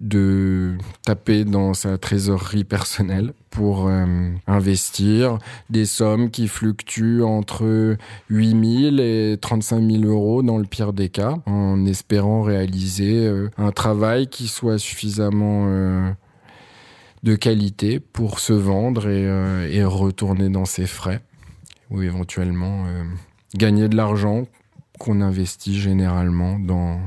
[0.00, 3.90] de taper dans sa trésorerie personnelle pour
[4.46, 5.38] investir
[5.68, 7.96] des sommes qui fluctuent entre
[8.30, 8.50] 8
[8.92, 14.28] 000 et 35 000 euros dans le pire des cas, en espérant réaliser un travail
[14.28, 15.66] qui soit suffisamment
[17.24, 21.20] de qualité pour se vendre et retourner dans ses frais
[21.90, 23.04] ou éventuellement euh,
[23.54, 24.46] gagner de l'argent
[24.98, 27.00] qu'on investit généralement dans,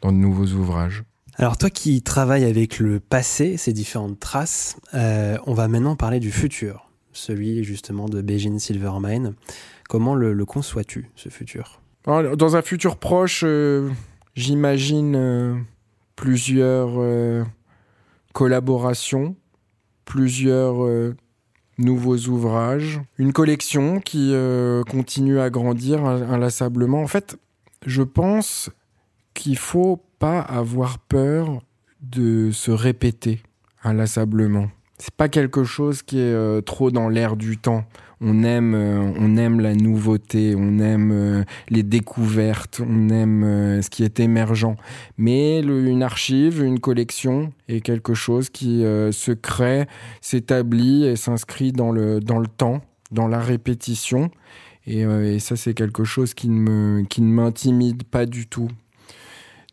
[0.00, 1.02] dans de nouveaux ouvrages.
[1.34, 6.18] Alors toi qui travailles avec le passé, ces différentes traces, euh, on va maintenant parler
[6.18, 9.34] du futur, celui justement de Beijing Silvermine.
[9.88, 11.80] Comment le, conçois-tu, ce futur?
[12.06, 13.90] Dans un futur proche, euh,
[14.34, 15.64] j'imagine
[16.14, 17.44] plusieurs
[18.32, 19.36] collaborations,
[20.04, 21.14] plusieurs
[21.78, 24.34] nouveaux ouvrages, une collection qui
[24.88, 27.02] continue à grandir inlassablement.
[27.02, 27.38] En fait,
[27.84, 28.70] je pense
[29.34, 31.60] qu'il faut pas avoir peur
[32.00, 33.42] de se répéter
[33.82, 34.70] inlassablement.
[34.98, 37.84] C'est pas quelque chose qui est euh, trop dans l'air du temps.
[38.22, 43.90] On aime, euh, on aime la nouveauté, on aime euh, les découvertes, on aime ce
[43.90, 44.74] qui est émergent.
[45.18, 49.86] Mais une archive, une collection est quelque chose qui se crée,
[50.22, 52.80] s'établit et s'inscrit dans le, dans le temps,
[53.12, 54.30] dans la répétition.
[54.86, 58.70] Et, et ça, c'est quelque chose qui ne me, qui ne m'intimide pas du tout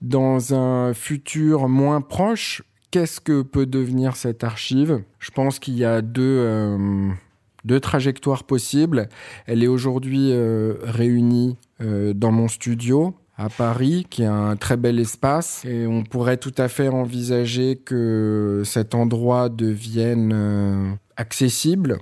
[0.04, 2.62] dans un futur moins proche,
[2.94, 5.02] qu'est-ce que peut devenir cette archive?
[5.18, 9.10] Je pense qu'il y a deux, euh, trajectoires possibles.
[9.48, 14.78] Elle est aujourd'hui euh, réunie euh, dans mon studio à Paris, qui est un très
[14.78, 15.66] bel espace.
[15.66, 21.98] Et on pourrait tout à fait envisager que cet endroit devienne accessible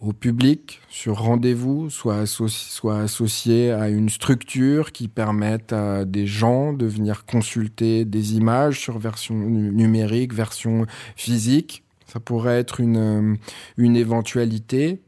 [0.00, 6.86] au public sur rendez-vous, soit, associé à une structure qui permette à des gens de
[6.86, 11.82] venir consulter des images sur version numérique, version physique.
[12.06, 13.34] Ça pourrait être une, euh,
[13.78, 15.00] une éventualité.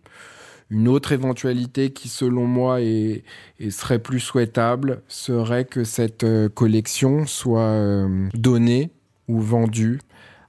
[0.70, 3.22] Une autre éventualité qui, selon moi, est,
[3.70, 8.90] serait plus souhaitable serait que cette euh, collection soit euh, donnée
[9.28, 10.00] ou vendue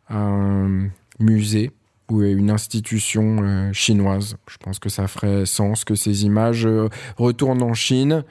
[0.08, 1.71] à un musée
[2.09, 4.37] ou une institution euh, chinoise.
[4.49, 8.23] Je pense que ça ferait sens que ces images euh, retournent en Chine.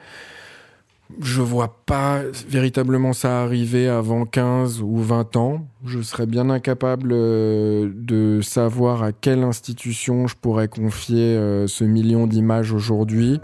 [1.19, 5.67] Je vois pas véritablement ça arriver avant 15 ou 20 ans.
[5.83, 11.35] Je serais bien incapable euh, de savoir à quelle institution je pourrais confier
[11.67, 13.39] ce million d'images aujourd'hui.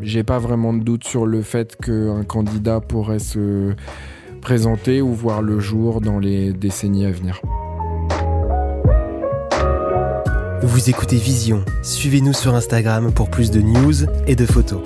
[0.00, 3.74] J'ai pas vraiment de doute sur le fait qu'un candidat pourrait se
[4.40, 7.42] présenter ou voir le jour dans les décennies à venir.
[10.68, 11.64] Vous écoutez Vision.
[11.82, 14.82] Suivez-nous sur Instagram pour plus de news et de photos.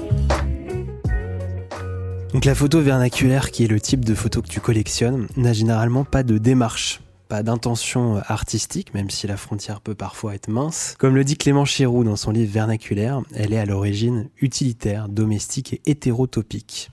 [2.33, 6.05] Donc la photo vernaculaire, qui est le type de photo que tu collectionnes, n'a généralement
[6.05, 10.95] pas de démarche, pas d'intention artistique, même si la frontière peut parfois être mince.
[11.01, 15.73] Comme le dit Clément Chéroux dans son livre Vernaculaire, elle est à l'origine utilitaire, domestique
[15.73, 16.91] et hétérotopique.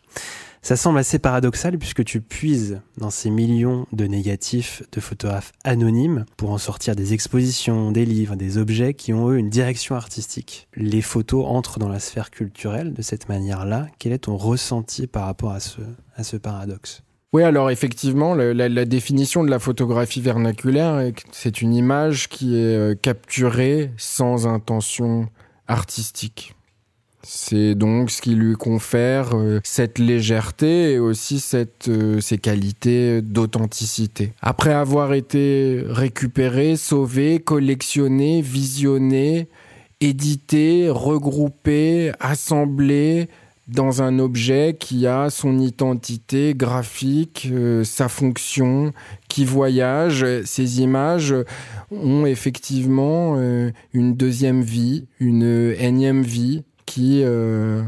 [0.62, 6.26] Ça semble assez paradoxal puisque tu puises dans ces millions de négatifs de photographes anonymes
[6.38, 10.68] pour en sortir des expositions, des livres, des objets qui ont eu une direction artistique.
[10.76, 13.88] Les photos entrent dans la sphère culturelle de cette manière-là.
[14.00, 17.04] Quel est ton ressenti par rapport à ce, paradoxe?
[17.32, 22.96] Oui, alors effectivement, la, définition de la photographie vernaculaire, c'est une image qui est euh,
[22.96, 25.30] capturée sans intention
[25.68, 26.56] artistique.
[27.24, 33.22] C'est donc ce qui lui confère euh, cette légèreté et aussi cette, euh, ces qualités
[33.22, 34.32] d'authenticité.
[34.42, 39.50] Après avoir été récupéré, sauvé, collectionné, visionné,
[40.00, 43.28] édité, regroupé, assemblé
[43.68, 48.94] dans un objet qui a son identité graphique, euh, sa fonction,
[49.28, 51.36] qui voyage, ces images
[51.92, 53.36] ont effectivement
[53.94, 57.84] une deuxième vie, une énième vie qui, euh,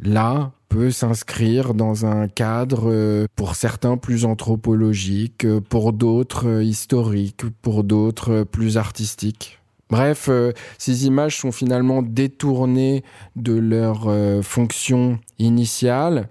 [0.00, 7.84] là, peut s'inscrire dans un cadre, euh, pour certains plus anthropologique, pour d'autres historique, pour
[7.84, 9.60] d'autres plus artistique.
[9.88, 13.04] Bref, euh, ces images sont finalement détournées
[13.36, 16.28] de leur fonction initiale,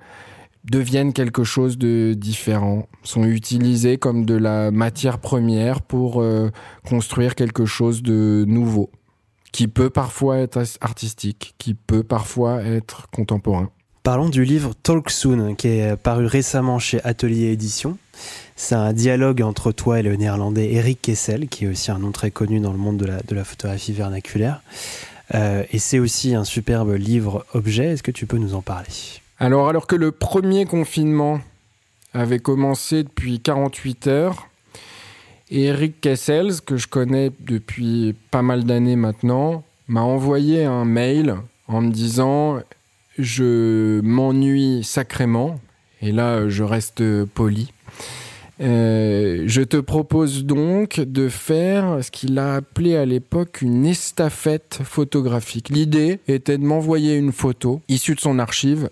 [0.65, 6.21] deviennent quelque chose de différent, sont utilisées comme de la matière première pour
[6.83, 8.89] construire quelque chose de nouveau
[9.53, 13.69] qui peut parfois être artistique, qui peut parfois être contemporain.
[14.01, 17.97] Parlons du livre Talk Soon, qui est paru récemment chez Atelier Édition.
[18.57, 22.11] C'est un dialogue entre toi et le néerlandais Eric Kessel, qui est aussi un nom
[22.11, 24.61] très connu dans le monde de la, de la photographie vernaculaire.
[25.33, 27.85] Euh, et c'est aussi un superbe livre objet.
[27.85, 28.89] Est-ce que tu peux nous en parler?
[29.39, 31.39] Alors, alors que le premier confinement
[32.13, 34.49] avait commencé depuis 48 heures,
[35.55, 41.35] Eric Kessels, que je connais depuis pas mal d'années maintenant, m'a envoyé un mail
[41.67, 42.59] en me disant
[43.19, 45.59] Je m'ennuie sacrément,
[46.01, 47.71] et là je reste poli.
[48.61, 54.79] Euh, je te propose donc de faire ce qu'il a appelé à l'époque une estafette
[54.83, 55.69] photographique.
[55.69, 58.89] L'idée était de m'envoyer une photo issue de son archive.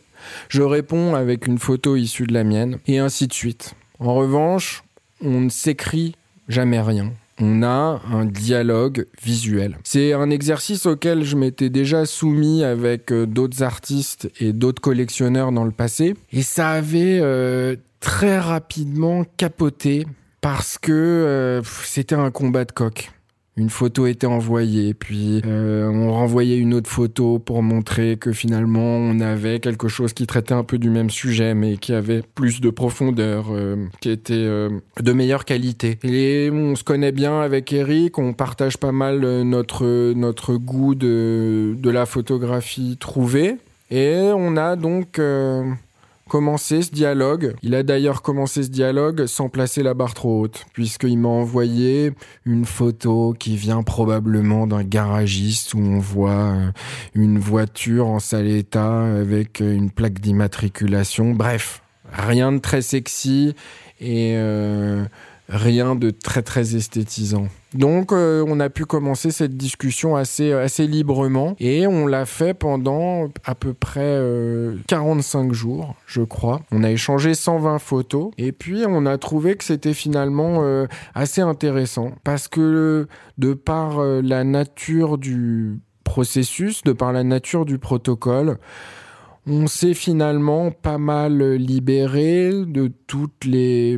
[0.48, 3.74] Je réponds avec une photo issue de la mienne, et ainsi de suite.
[4.00, 4.84] En revanche,
[5.24, 6.16] on ne s'écrit
[6.52, 7.12] jamais rien.
[7.40, 9.78] On a un dialogue visuel.
[9.84, 15.52] C'est un exercice auquel je m'étais déjà soumis avec euh, d'autres artistes et d'autres collectionneurs
[15.52, 16.16] dans le passé.
[16.32, 20.06] Et ça avait euh, très rapidement capoté
[20.42, 23.12] parce que euh, c'était un combat de coq.
[23.58, 28.96] Une photo était envoyée, puis euh, on renvoyait une autre photo pour montrer que finalement
[28.96, 32.62] on avait quelque chose qui traitait un peu du même sujet, mais qui avait plus
[32.62, 34.70] de profondeur, euh, qui était euh,
[35.02, 36.00] de meilleure qualité.
[36.04, 42.06] Et on se connaît bien avec Eric, on partage pas mal notre goût de la
[42.06, 43.58] photographie trouvée,
[43.90, 45.20] et on a donc
[46.32, 47.56] commencé ce dialogue.
[47.62, 52.14] Il a d'ailleurs commencé ce dialogue sans placer la barre trop haute, puisqu'il m'a envoyé
[52.46, 56.72] une photo qui vient probablement d'un garagiste où on voit euh,
[57.16, 61.32] une voiture en sale état avec une plaque d'immatriculation.
[61.32, 63.54] Bref, rien de très sexy
[64.00, 65.04] et euh,
[65.50, 67.50] rien de très très esthétisant.
[67.74, 71.56] Donc euh, on a pu commencer cette discussion assez, assez librement.
[71.60, 74.20] Et on l'a fait pendant à peu près
[74.88, 76.62] 45 euh, jours, je crois.
[76.72, 78.32] On a échangé 120 photos.
[78.38, 82.12] Et puis on a trouvé que c'était finalement euh, assez intéressant.
[82.24, 83.08] Parce que
[83.38, 88.58] de par la nature du processus, de par la nature du protocole,
[89.48, 93.98] on s'est finalement pas mal libéré de toutes les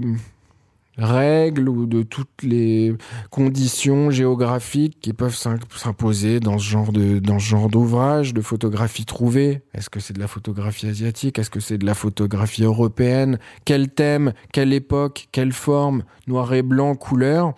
[0.97, 2.95] règles ou de toutes les
[3.29, 9.05] conditions géographiques qui peuvent s'imposer dans ce genre de dans ce genre d'ouvrage de photographie
[9.05, 9.61] trouvée.
[9.73, 11.39] Est-ce que c'est de la photographie asiatique?
[11.39, 13.39] Est-ce que c'est de la photographie européenne?
[13.65, 14.33] Quel thème?
[14.51, 15.27] Quelle époque?
[15.31, 16.03] Quelle forme?
[16.27, 17.53] Noir et blanc couleur.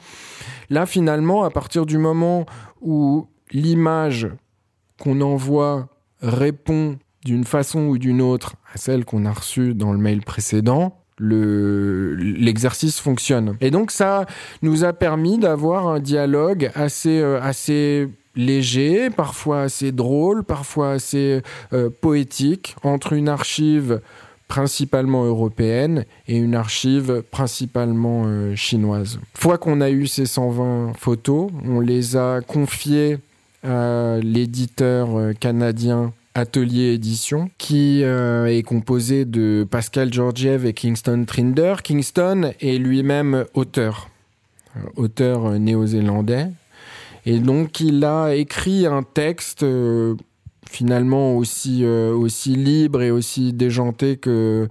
[0.70, 2.46] Là finalement à partir du moment
[2.82, 4.30] où l'image
[5.00, 5.90] qu'on envoie
[6.22, 11.05] répond d'une façon ou d'une autre à celle qu'on a reçue dans le mail précédent
[11.18, 13.56] le l'exercice fonctionne.
[13.62, 14.26] Et donc ça
[14.62, 21.42] nous a permis d'avoir un dialogue assez euh, assez léger, parfois assez drôle, parfois assez
[21.74, 24.02] euh, poétique entre une archive
[24.48, 29.20] principalement européenne et une archive principalement euh, chinoise.
[29.34, 33.18] Fois qu'on a eu ces 120 photos, on les a confiées
[33.64, 41.76] à l'éditeur canadien Atelier Édition, qui euh, est composé de Pascal Georgiev et Kingston Trinder.
[41.82, 44.10] Kingston est lui-même auteur,
[44.76, 46.48] euh, auteur néo-zélandais.
[47.26, 50.16] Et donc il a écrit un texte euh,
[50.70, 54.68] finalement aussi, aussi libre et aussi déjanté que,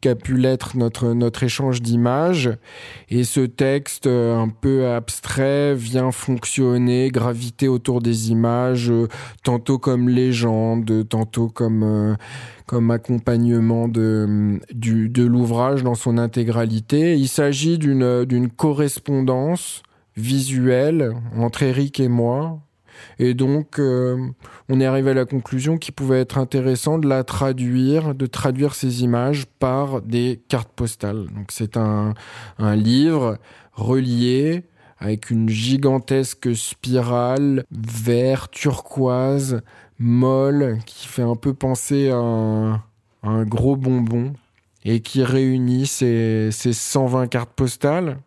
[0.00, 2.50] qu'a pu l'être notre, notre échange d'images.
[3.08, 9.08] Et ce texte euh, un peu abstrait vient fonctionner, graviter autour des images, euh,
[9.42, 12.14] tantôt comme légende, tantôt comme, euh,
[12.66, 17.16] comme accompagnement de, du, de l'ouvrage dans son intégralité.
[17.16, 19.82] Il s'agit d'une correspondance
[20.16, 22.60] visuelle entre Eric et moi,
[23.18, 24.16] et donc, euh,
[24.68, 28.74] on est arrivé à la conclusion qu'il pouvait être intéressant de la traduire, de traduire
[28.74, 31.26] ces images par des cartes postales.
[31.34, 32.14] Donc, c'est un,
[32.58, 33.38] livre
[33.72, 34.64] relié
[34.98, 39.62] avec une gigantesque spirale vert turquoise
[39.98, 44.32] molle qui fait un peu penser à un, gros bonbon
[44.84, 48.18] et qui réunit ces, ces 120 cartes postales.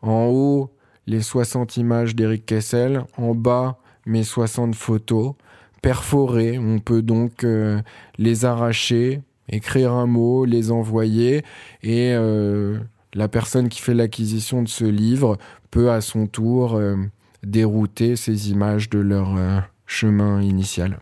[0.00, 0.70] En haut,
[1.06, 3.04] les 60 images d'Eric Kessel.
[3.16, 5.34] En bas, mes 60 photos
[5.82, 6.58] perforées.
[6.58, 7.80] On peut donc euh,
[8.16, 11.44] les arracher, écrire un mot, les envoyer
[11.82, 12.78] et euh,
[13.12, 15.36] la personne qui fait l'acquisition de ce livre
[15.70, 16.96] peut à son tour euh,
[17.42, 19.36] dérouter ces images de leur
[19.84, 21.00] chemin initial.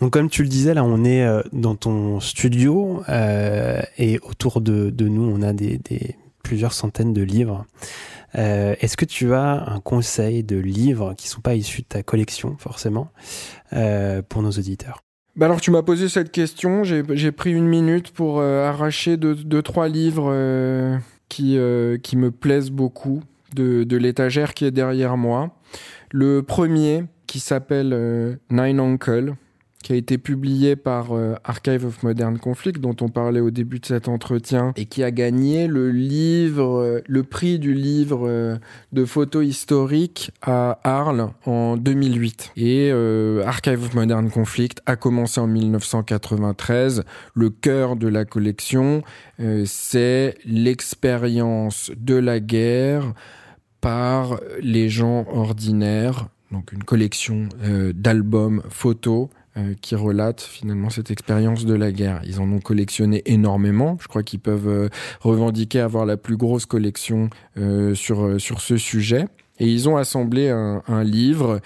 [0.00, 3.02] Donc comme tu le disais, là on est dans ton studio
[3.98, 5.78] et autour de, nous on a des,
[6.42, 7.66] plusieurs centaines de livres.
[8.34, 11.86] Euh, est-ce que tu as un conseil de livres qui ne sont pas issus de
[11.86, 13.10] ta collection, forcément,
[13.72, 15.02] euh, pour nos auditeurs?
[15.34, 19.62] Bah alors tu m'as posé cette question, j'ai pris une minute pour euh, arracher deux,
[19.62, 20.30] trois livres
[21.30, 21.58] qui,
[22.02, 23.22] qui me plaisent beaucoup
[23.54, 25.56] de, de l'étagère qui est derrière moi.
[26.10, 29.34] Le premier qui s'appelle Nine Uncle,
[29.82, 33.80] qui a été publié par euh, Archive of Modern Conflict, dont on parlait au début
[33.80, 38.56] de cet entretien, et qui a gagné le livre, euh, le prix du livre euh,
[38.92, 42.52] de photos historiques à Arles en 2008.
[42.56, 42.92] Et
[43.44, 47.02] Archive of Modern Conflict a commencé en 1993.
[47.34, 49.02] Le cœur de la collection,
[49.64, 53.12] c'est l'expérience de la guerre
[53.80, 57.48] par les gens ordinaires donc une collection
[57.94, 59.28] d'albums photos
[59.58, 62.22] euh, qui relatent finalement cette expérience de la guerre.
[62.24, 63.98] Ils en ont collectionné énormément.
[64.00, 64.88] Je crois qu'ils peuvent euh,
[65.20, 67.28] revendiquer avoir la plus grosse collection
[67.58, 69.26] euh, sur, sur ce sujet.
[69.58, 71.60] Et ils ont assemblé un, un livre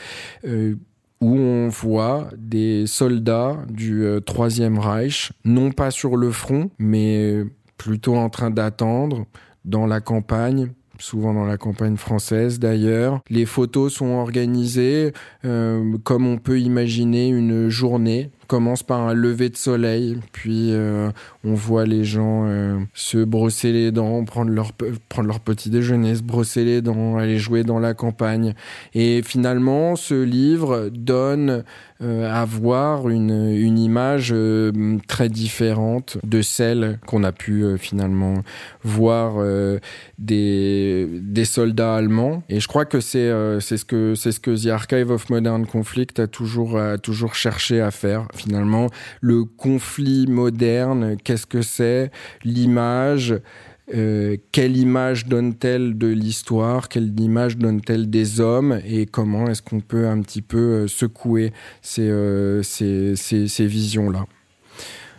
[0.45, 7.45] où on voit des soldats du Troisième Reich, non pas sur le front, mais
[7.78, 9.26] plutôt en train d'attendre
[9.64, 13.20] dans la campagne, souvent dans la campagne française d'ailleurs.
[13.30, 15.12] Les photos sont organisées
[15.44, 21.11] euh, comme on peut imaginer une journée commence par un lever de soleil, puis euh,
[21.44, 24.72] on voit les gens euh, se brosser les dents, prendre leur,
[25.09, 28.55] prendre leur petit déjeuner, se brosser les dents, aller jouer dans la campagne.
[28.94, 31.64] Et finalement, ce livre donne
[32.03, 34.34] euh, à voir une, une image
[35.09, 38.34] très différente de celle qu'on a pu finalement
[38.82, 39.42] voir
[40.18, 42.42] des, des soldats allemands.
[42.49, 43.30] Et je crois que c'est
[43.61, 47.80] c'est ce que ce que The Archive of Modern Conflict a toujours a toujours cherché
[47.80, 48.89] à faire finalement
[49.20, 52.11] le conflit moderne, qu'est-ce que c'est,
[52.45, 53.34] l'image,
[53.95, 58.80] euh, quelle image donne-t-elle de l'histoire, quelle image donne-t-elle des hommes?
[58.84, 64.26] Et comment est-ce qu'on peut un petit peu euh, secouer ces, euh, ces, ces, visions-là?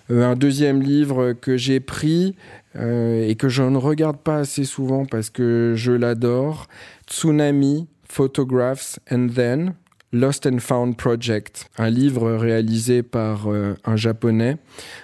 [0.10, 2.34] un deuxième livre que j'ai pris
[2.76, 6.68] et que je ne regarde pas assez souvent parce que je l'adore,
[7.10, 9.74] Tsunami, Photographs and Then,
[10.18, 14.58] Lost and Found Project, un livre réalisé par euh, un japonais,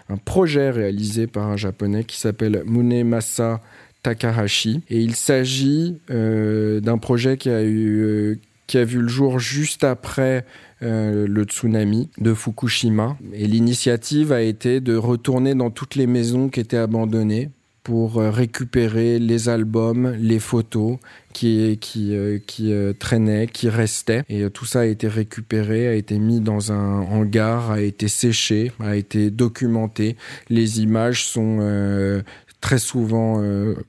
[0.09, 3.61] un projet réalisé par un japonais qui s'appelle Munemasa
[4.01, 4.82] Takahashi.
[4.89, 9.39] Et il s'agit euh, d'un projet qui a, eu, euh, qui a vu le jour
[9.39, 10.45] juste après
[10.86, 13.16] le tsunami de Fukushima.
[13.32, 17.51] Et l'initiative a été de retourner dans toutes les maisons qui étaient abandonnées
[17.84, 20.97] pour euh, récupérer les albums, les photos
[21.34, 21.77] qui,
[22.11, 24.23] euh, euh, traînaient, qui restaient.
[24.29, 28.71] Et tout ça a été récupéré, a été mis dans un hangar, a été séché,
[28.79, 30.15] a été documenté.
[30.49, 32.23] Les images sont
[32.61, 33.43] très souvent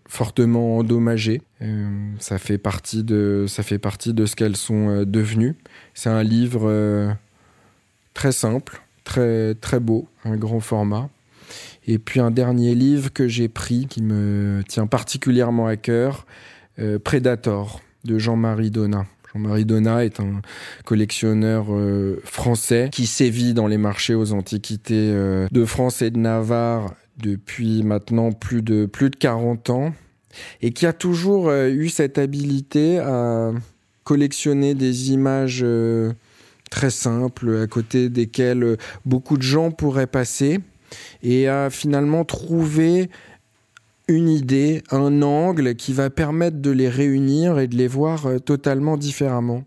[0.09, 1.43] fortement endommagées.
[2.19, 5.55] ça fait partie de ça fait partie de ce qu'elles sont devenues.
[5.93, 7.15] C'est un livre
[8.15, 11.09] très simple, très très beau, un grand format
[11.87, 16.27] et puis un dernier livre que j'ai pris qui me tient particulièrement à cœur,
[16.79, 19.07] euh, Predator de Jean-Marie Donat.
[19.33, 20.41] Jean-Marie Donat est un
[20.85, 26.19] collectionneur euh, français qui sévit dans les marchés aux antiquités euh, de France et de
[26.19, 29.95] Navarre depuis maintenant plus de plus de 40 ans
[30.63, 33.53] et qui a toujours eu cette habilité à
[34.03, 35.65] collectionner des images
[36.73, 40.59] très simples à côté desquelles beaucoup de gens pourraient passer
[41.23, 43.11] et à finalement trouver
[44.09, 48.39] une idée, un angle qui va permettre de les réunir et de les voir euh,
[48.39, 49.65] totalement différemment.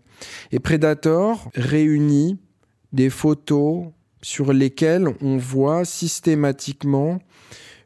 [0.52, 2.38] Et Predator réunit
[2.92, 3.86] des photos
[4.22, 7.18] sur lesquelles on voit systématiquement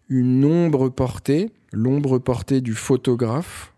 [0.08, 3.72] une ombre portée, l'ombre portée du photographe.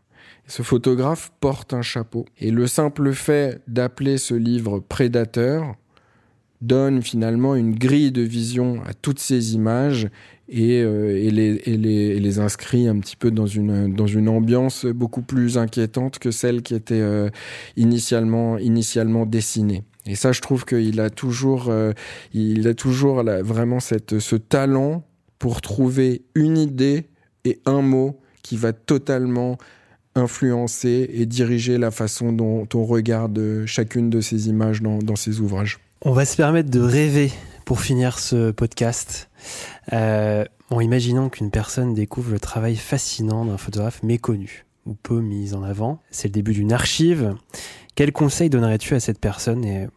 [0.47, 2.27] Ce photographe porte un chapeau.
[2.39, 5.77] Et le simple fait d'appeler ce livre Prédateur
[6.67, 10.09] donne finalement une grille de vision à toutes ces images
[10.49, 16.63] et, euh, les, inscrit un petit peu dans une, ambiance beaucoup plus inquiétante que celle
[16.63, 17.31] qui était euh,
[17.77, 19.85] initialement, initialement dessinée.
[20.07, 21.93] Et ça, je trouve qu'il a toujours, euh,
[22.35, 25.05] il a toujours vraiment cette, ce talent
[25.39, 27.07] pour trouver une idée
[27.45, 29.57] et un mot qui va totalement
[30.15, 35.79] influencer et diriger la façon dont on regarde chacune de ces images dans ses ouvrages.
[36.03, 37.33] On va se permettre de rêver
[37.65, 39.31] pour finir ce podcast.
[39.93, 45.55] Euh, en imaginant qu'une personne découvre le travail fascinant d'un photographe méconnu ou peu mis
[45.55, 46.01] en avant.
[46.11, 47.35] C'est le début d'une archive.
[47.95, 49.89] Quel conseil donnerais-tu à cette personne et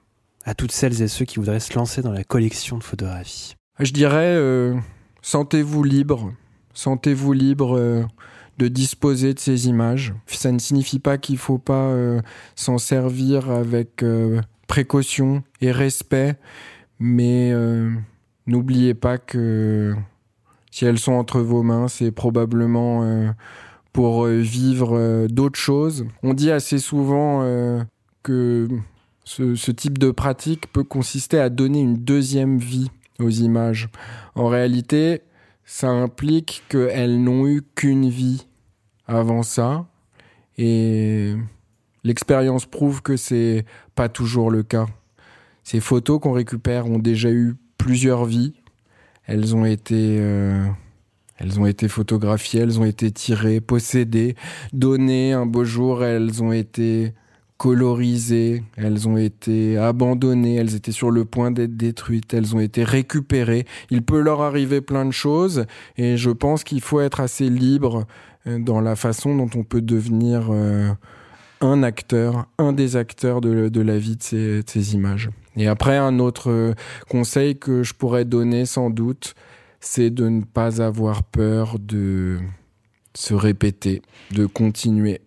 [0.46, 3.56] à toutes celles et ceux qui voudraient se lancer dans la collection de photographies?
[3.80, 4.76] Je dirais, euh,
[5.22, 6.34] sentez-vous libre.
[6.74, 7.78] Sentez-vous libre.
[7.78, 8.06] Euh,
[8.58, 10.16] de disposer de ces images.
[10.26, 11.94] Ça ne signifie pas qu'il ne faut pas
[12.56, 14.04] s'en servir avec
[14.68, 16.36] précaution et respect,
[17.00, 17.92] mais euh,
[18.46, 19.96] n'oubliez pas que
[20.72, 23.30] si elles sont entre vos mains, c'est probablement euh,
[23.94, 26.06] pour euh, vivre d'autres choses.
[26.22, 27.42] On dit assez souvent
[28.24, 28.68] que
[29.24, 33.90] ce, ce, type de pratique peut consister à donner une deuxième vie aux images.
[34.36, 35.22] En réalité,
[35.66, 38.48] ça implique qu'elles n'ont eu qu'une vie
[39.08, 39.86] avant ça.
[40.58, 41.36] Et
[42.04, 44.86] L'expérience prouve que c'est pas toujours le cas.
[45.64, 48.54] Ces photos qu'on récupère ont déjà eu plusieurs vies.
[49.26, 50.66] Elles ont été, euh,
[51.38, 54.36] elles ont été photographiées, elles ont été tirées, possédées,
[54.72, 55.34] données.
[55.34, 57.14] Un beau jour, elles ont été
[57.58, 62.84] colorisées, elles ont été abandonnées, elles étaient sur le point d'être détruites, elles ont été
[62.84, 63.66] récupérées.
[63.90, 65.66] Il peut leur arriver plein de choses
[65.98, 68.06] et je pense qu'il faut être assez libre
[68.46, 70.92] euh, dans la façon dont on peut devenir euh,
[71.62, 75.30] un acteur, un des acteurs de, la vie de ces, images.
[75.56, 76.74] Et après, un autre euh,
[77.10, 79.34] conseil que je pourrais donner sans doute,
[79.80, 82.40] c'est de ne pas avoir peur de
[83.16, 84.02] se répéter,
[84.32, 85.22] de continuer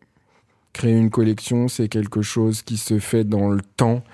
[0.72, 4.04] Créer une collection, c'est quelque chose qui se fait dans le temps,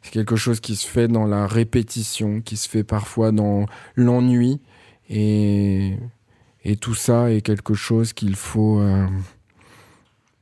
[0.00, 3.66] c'est quelque chose qui se fait dans la répétition, qui se fait parfois dans
[3.96, 4.60] l'ennui.
[5.10, 5.94] Et,
[6.64, 9.06] et tout ça est quelque chose qu'il faut, euh,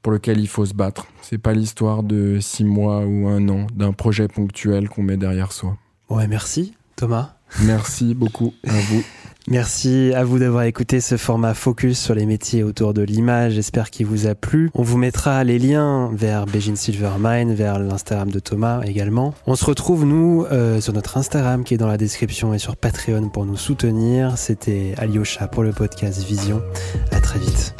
[0.05, 1.07] pour lequel il faut se battre.
[1.22, 5.50] C'est pas l'histoire de six mois ou un an, d'un projet ponctuel qu'on met derrière
[5.50, 5.76] soi.
[6.11, 7.32] Ouais, merci Thomas.
[7.62, 9.02] Merci beaucoup à vous.
[9.46, 13.52] Merci à vous d'avoir écouté ce format focus sur les métiers autour de l'image.
[13.52, 14.70] J'espère qu'il vous a plu.
[14.72, 19.34] On vous mettra les liens vers Beijing Silvermine, vers l'Instagram de Thomas également.
[19.46, 22.74] On se retrouve nous euh, sur notre Instagram qui est dans la description et sur
[22.74, 24.38] Patreon pour nous soutenir.
[24.38, 26.62] C'était Alyosha pour le podcast Vision.
[27.11, 27.74] À très vite.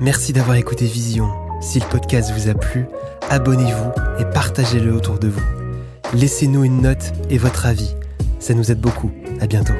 [0.00, 1.28] Merci d'avoir écouté Vision.
[1.60, 2.86] Si le podcast vous a plu,
[3.28, 5.42] abonnez-vous et partagez-le autour de vous.
[6.14, 7.94] Laissez-nous une note et votre avis.
[8.38, 9.12] Ça nous aide beaucoup.
[9.40, 9.74] À bientôt.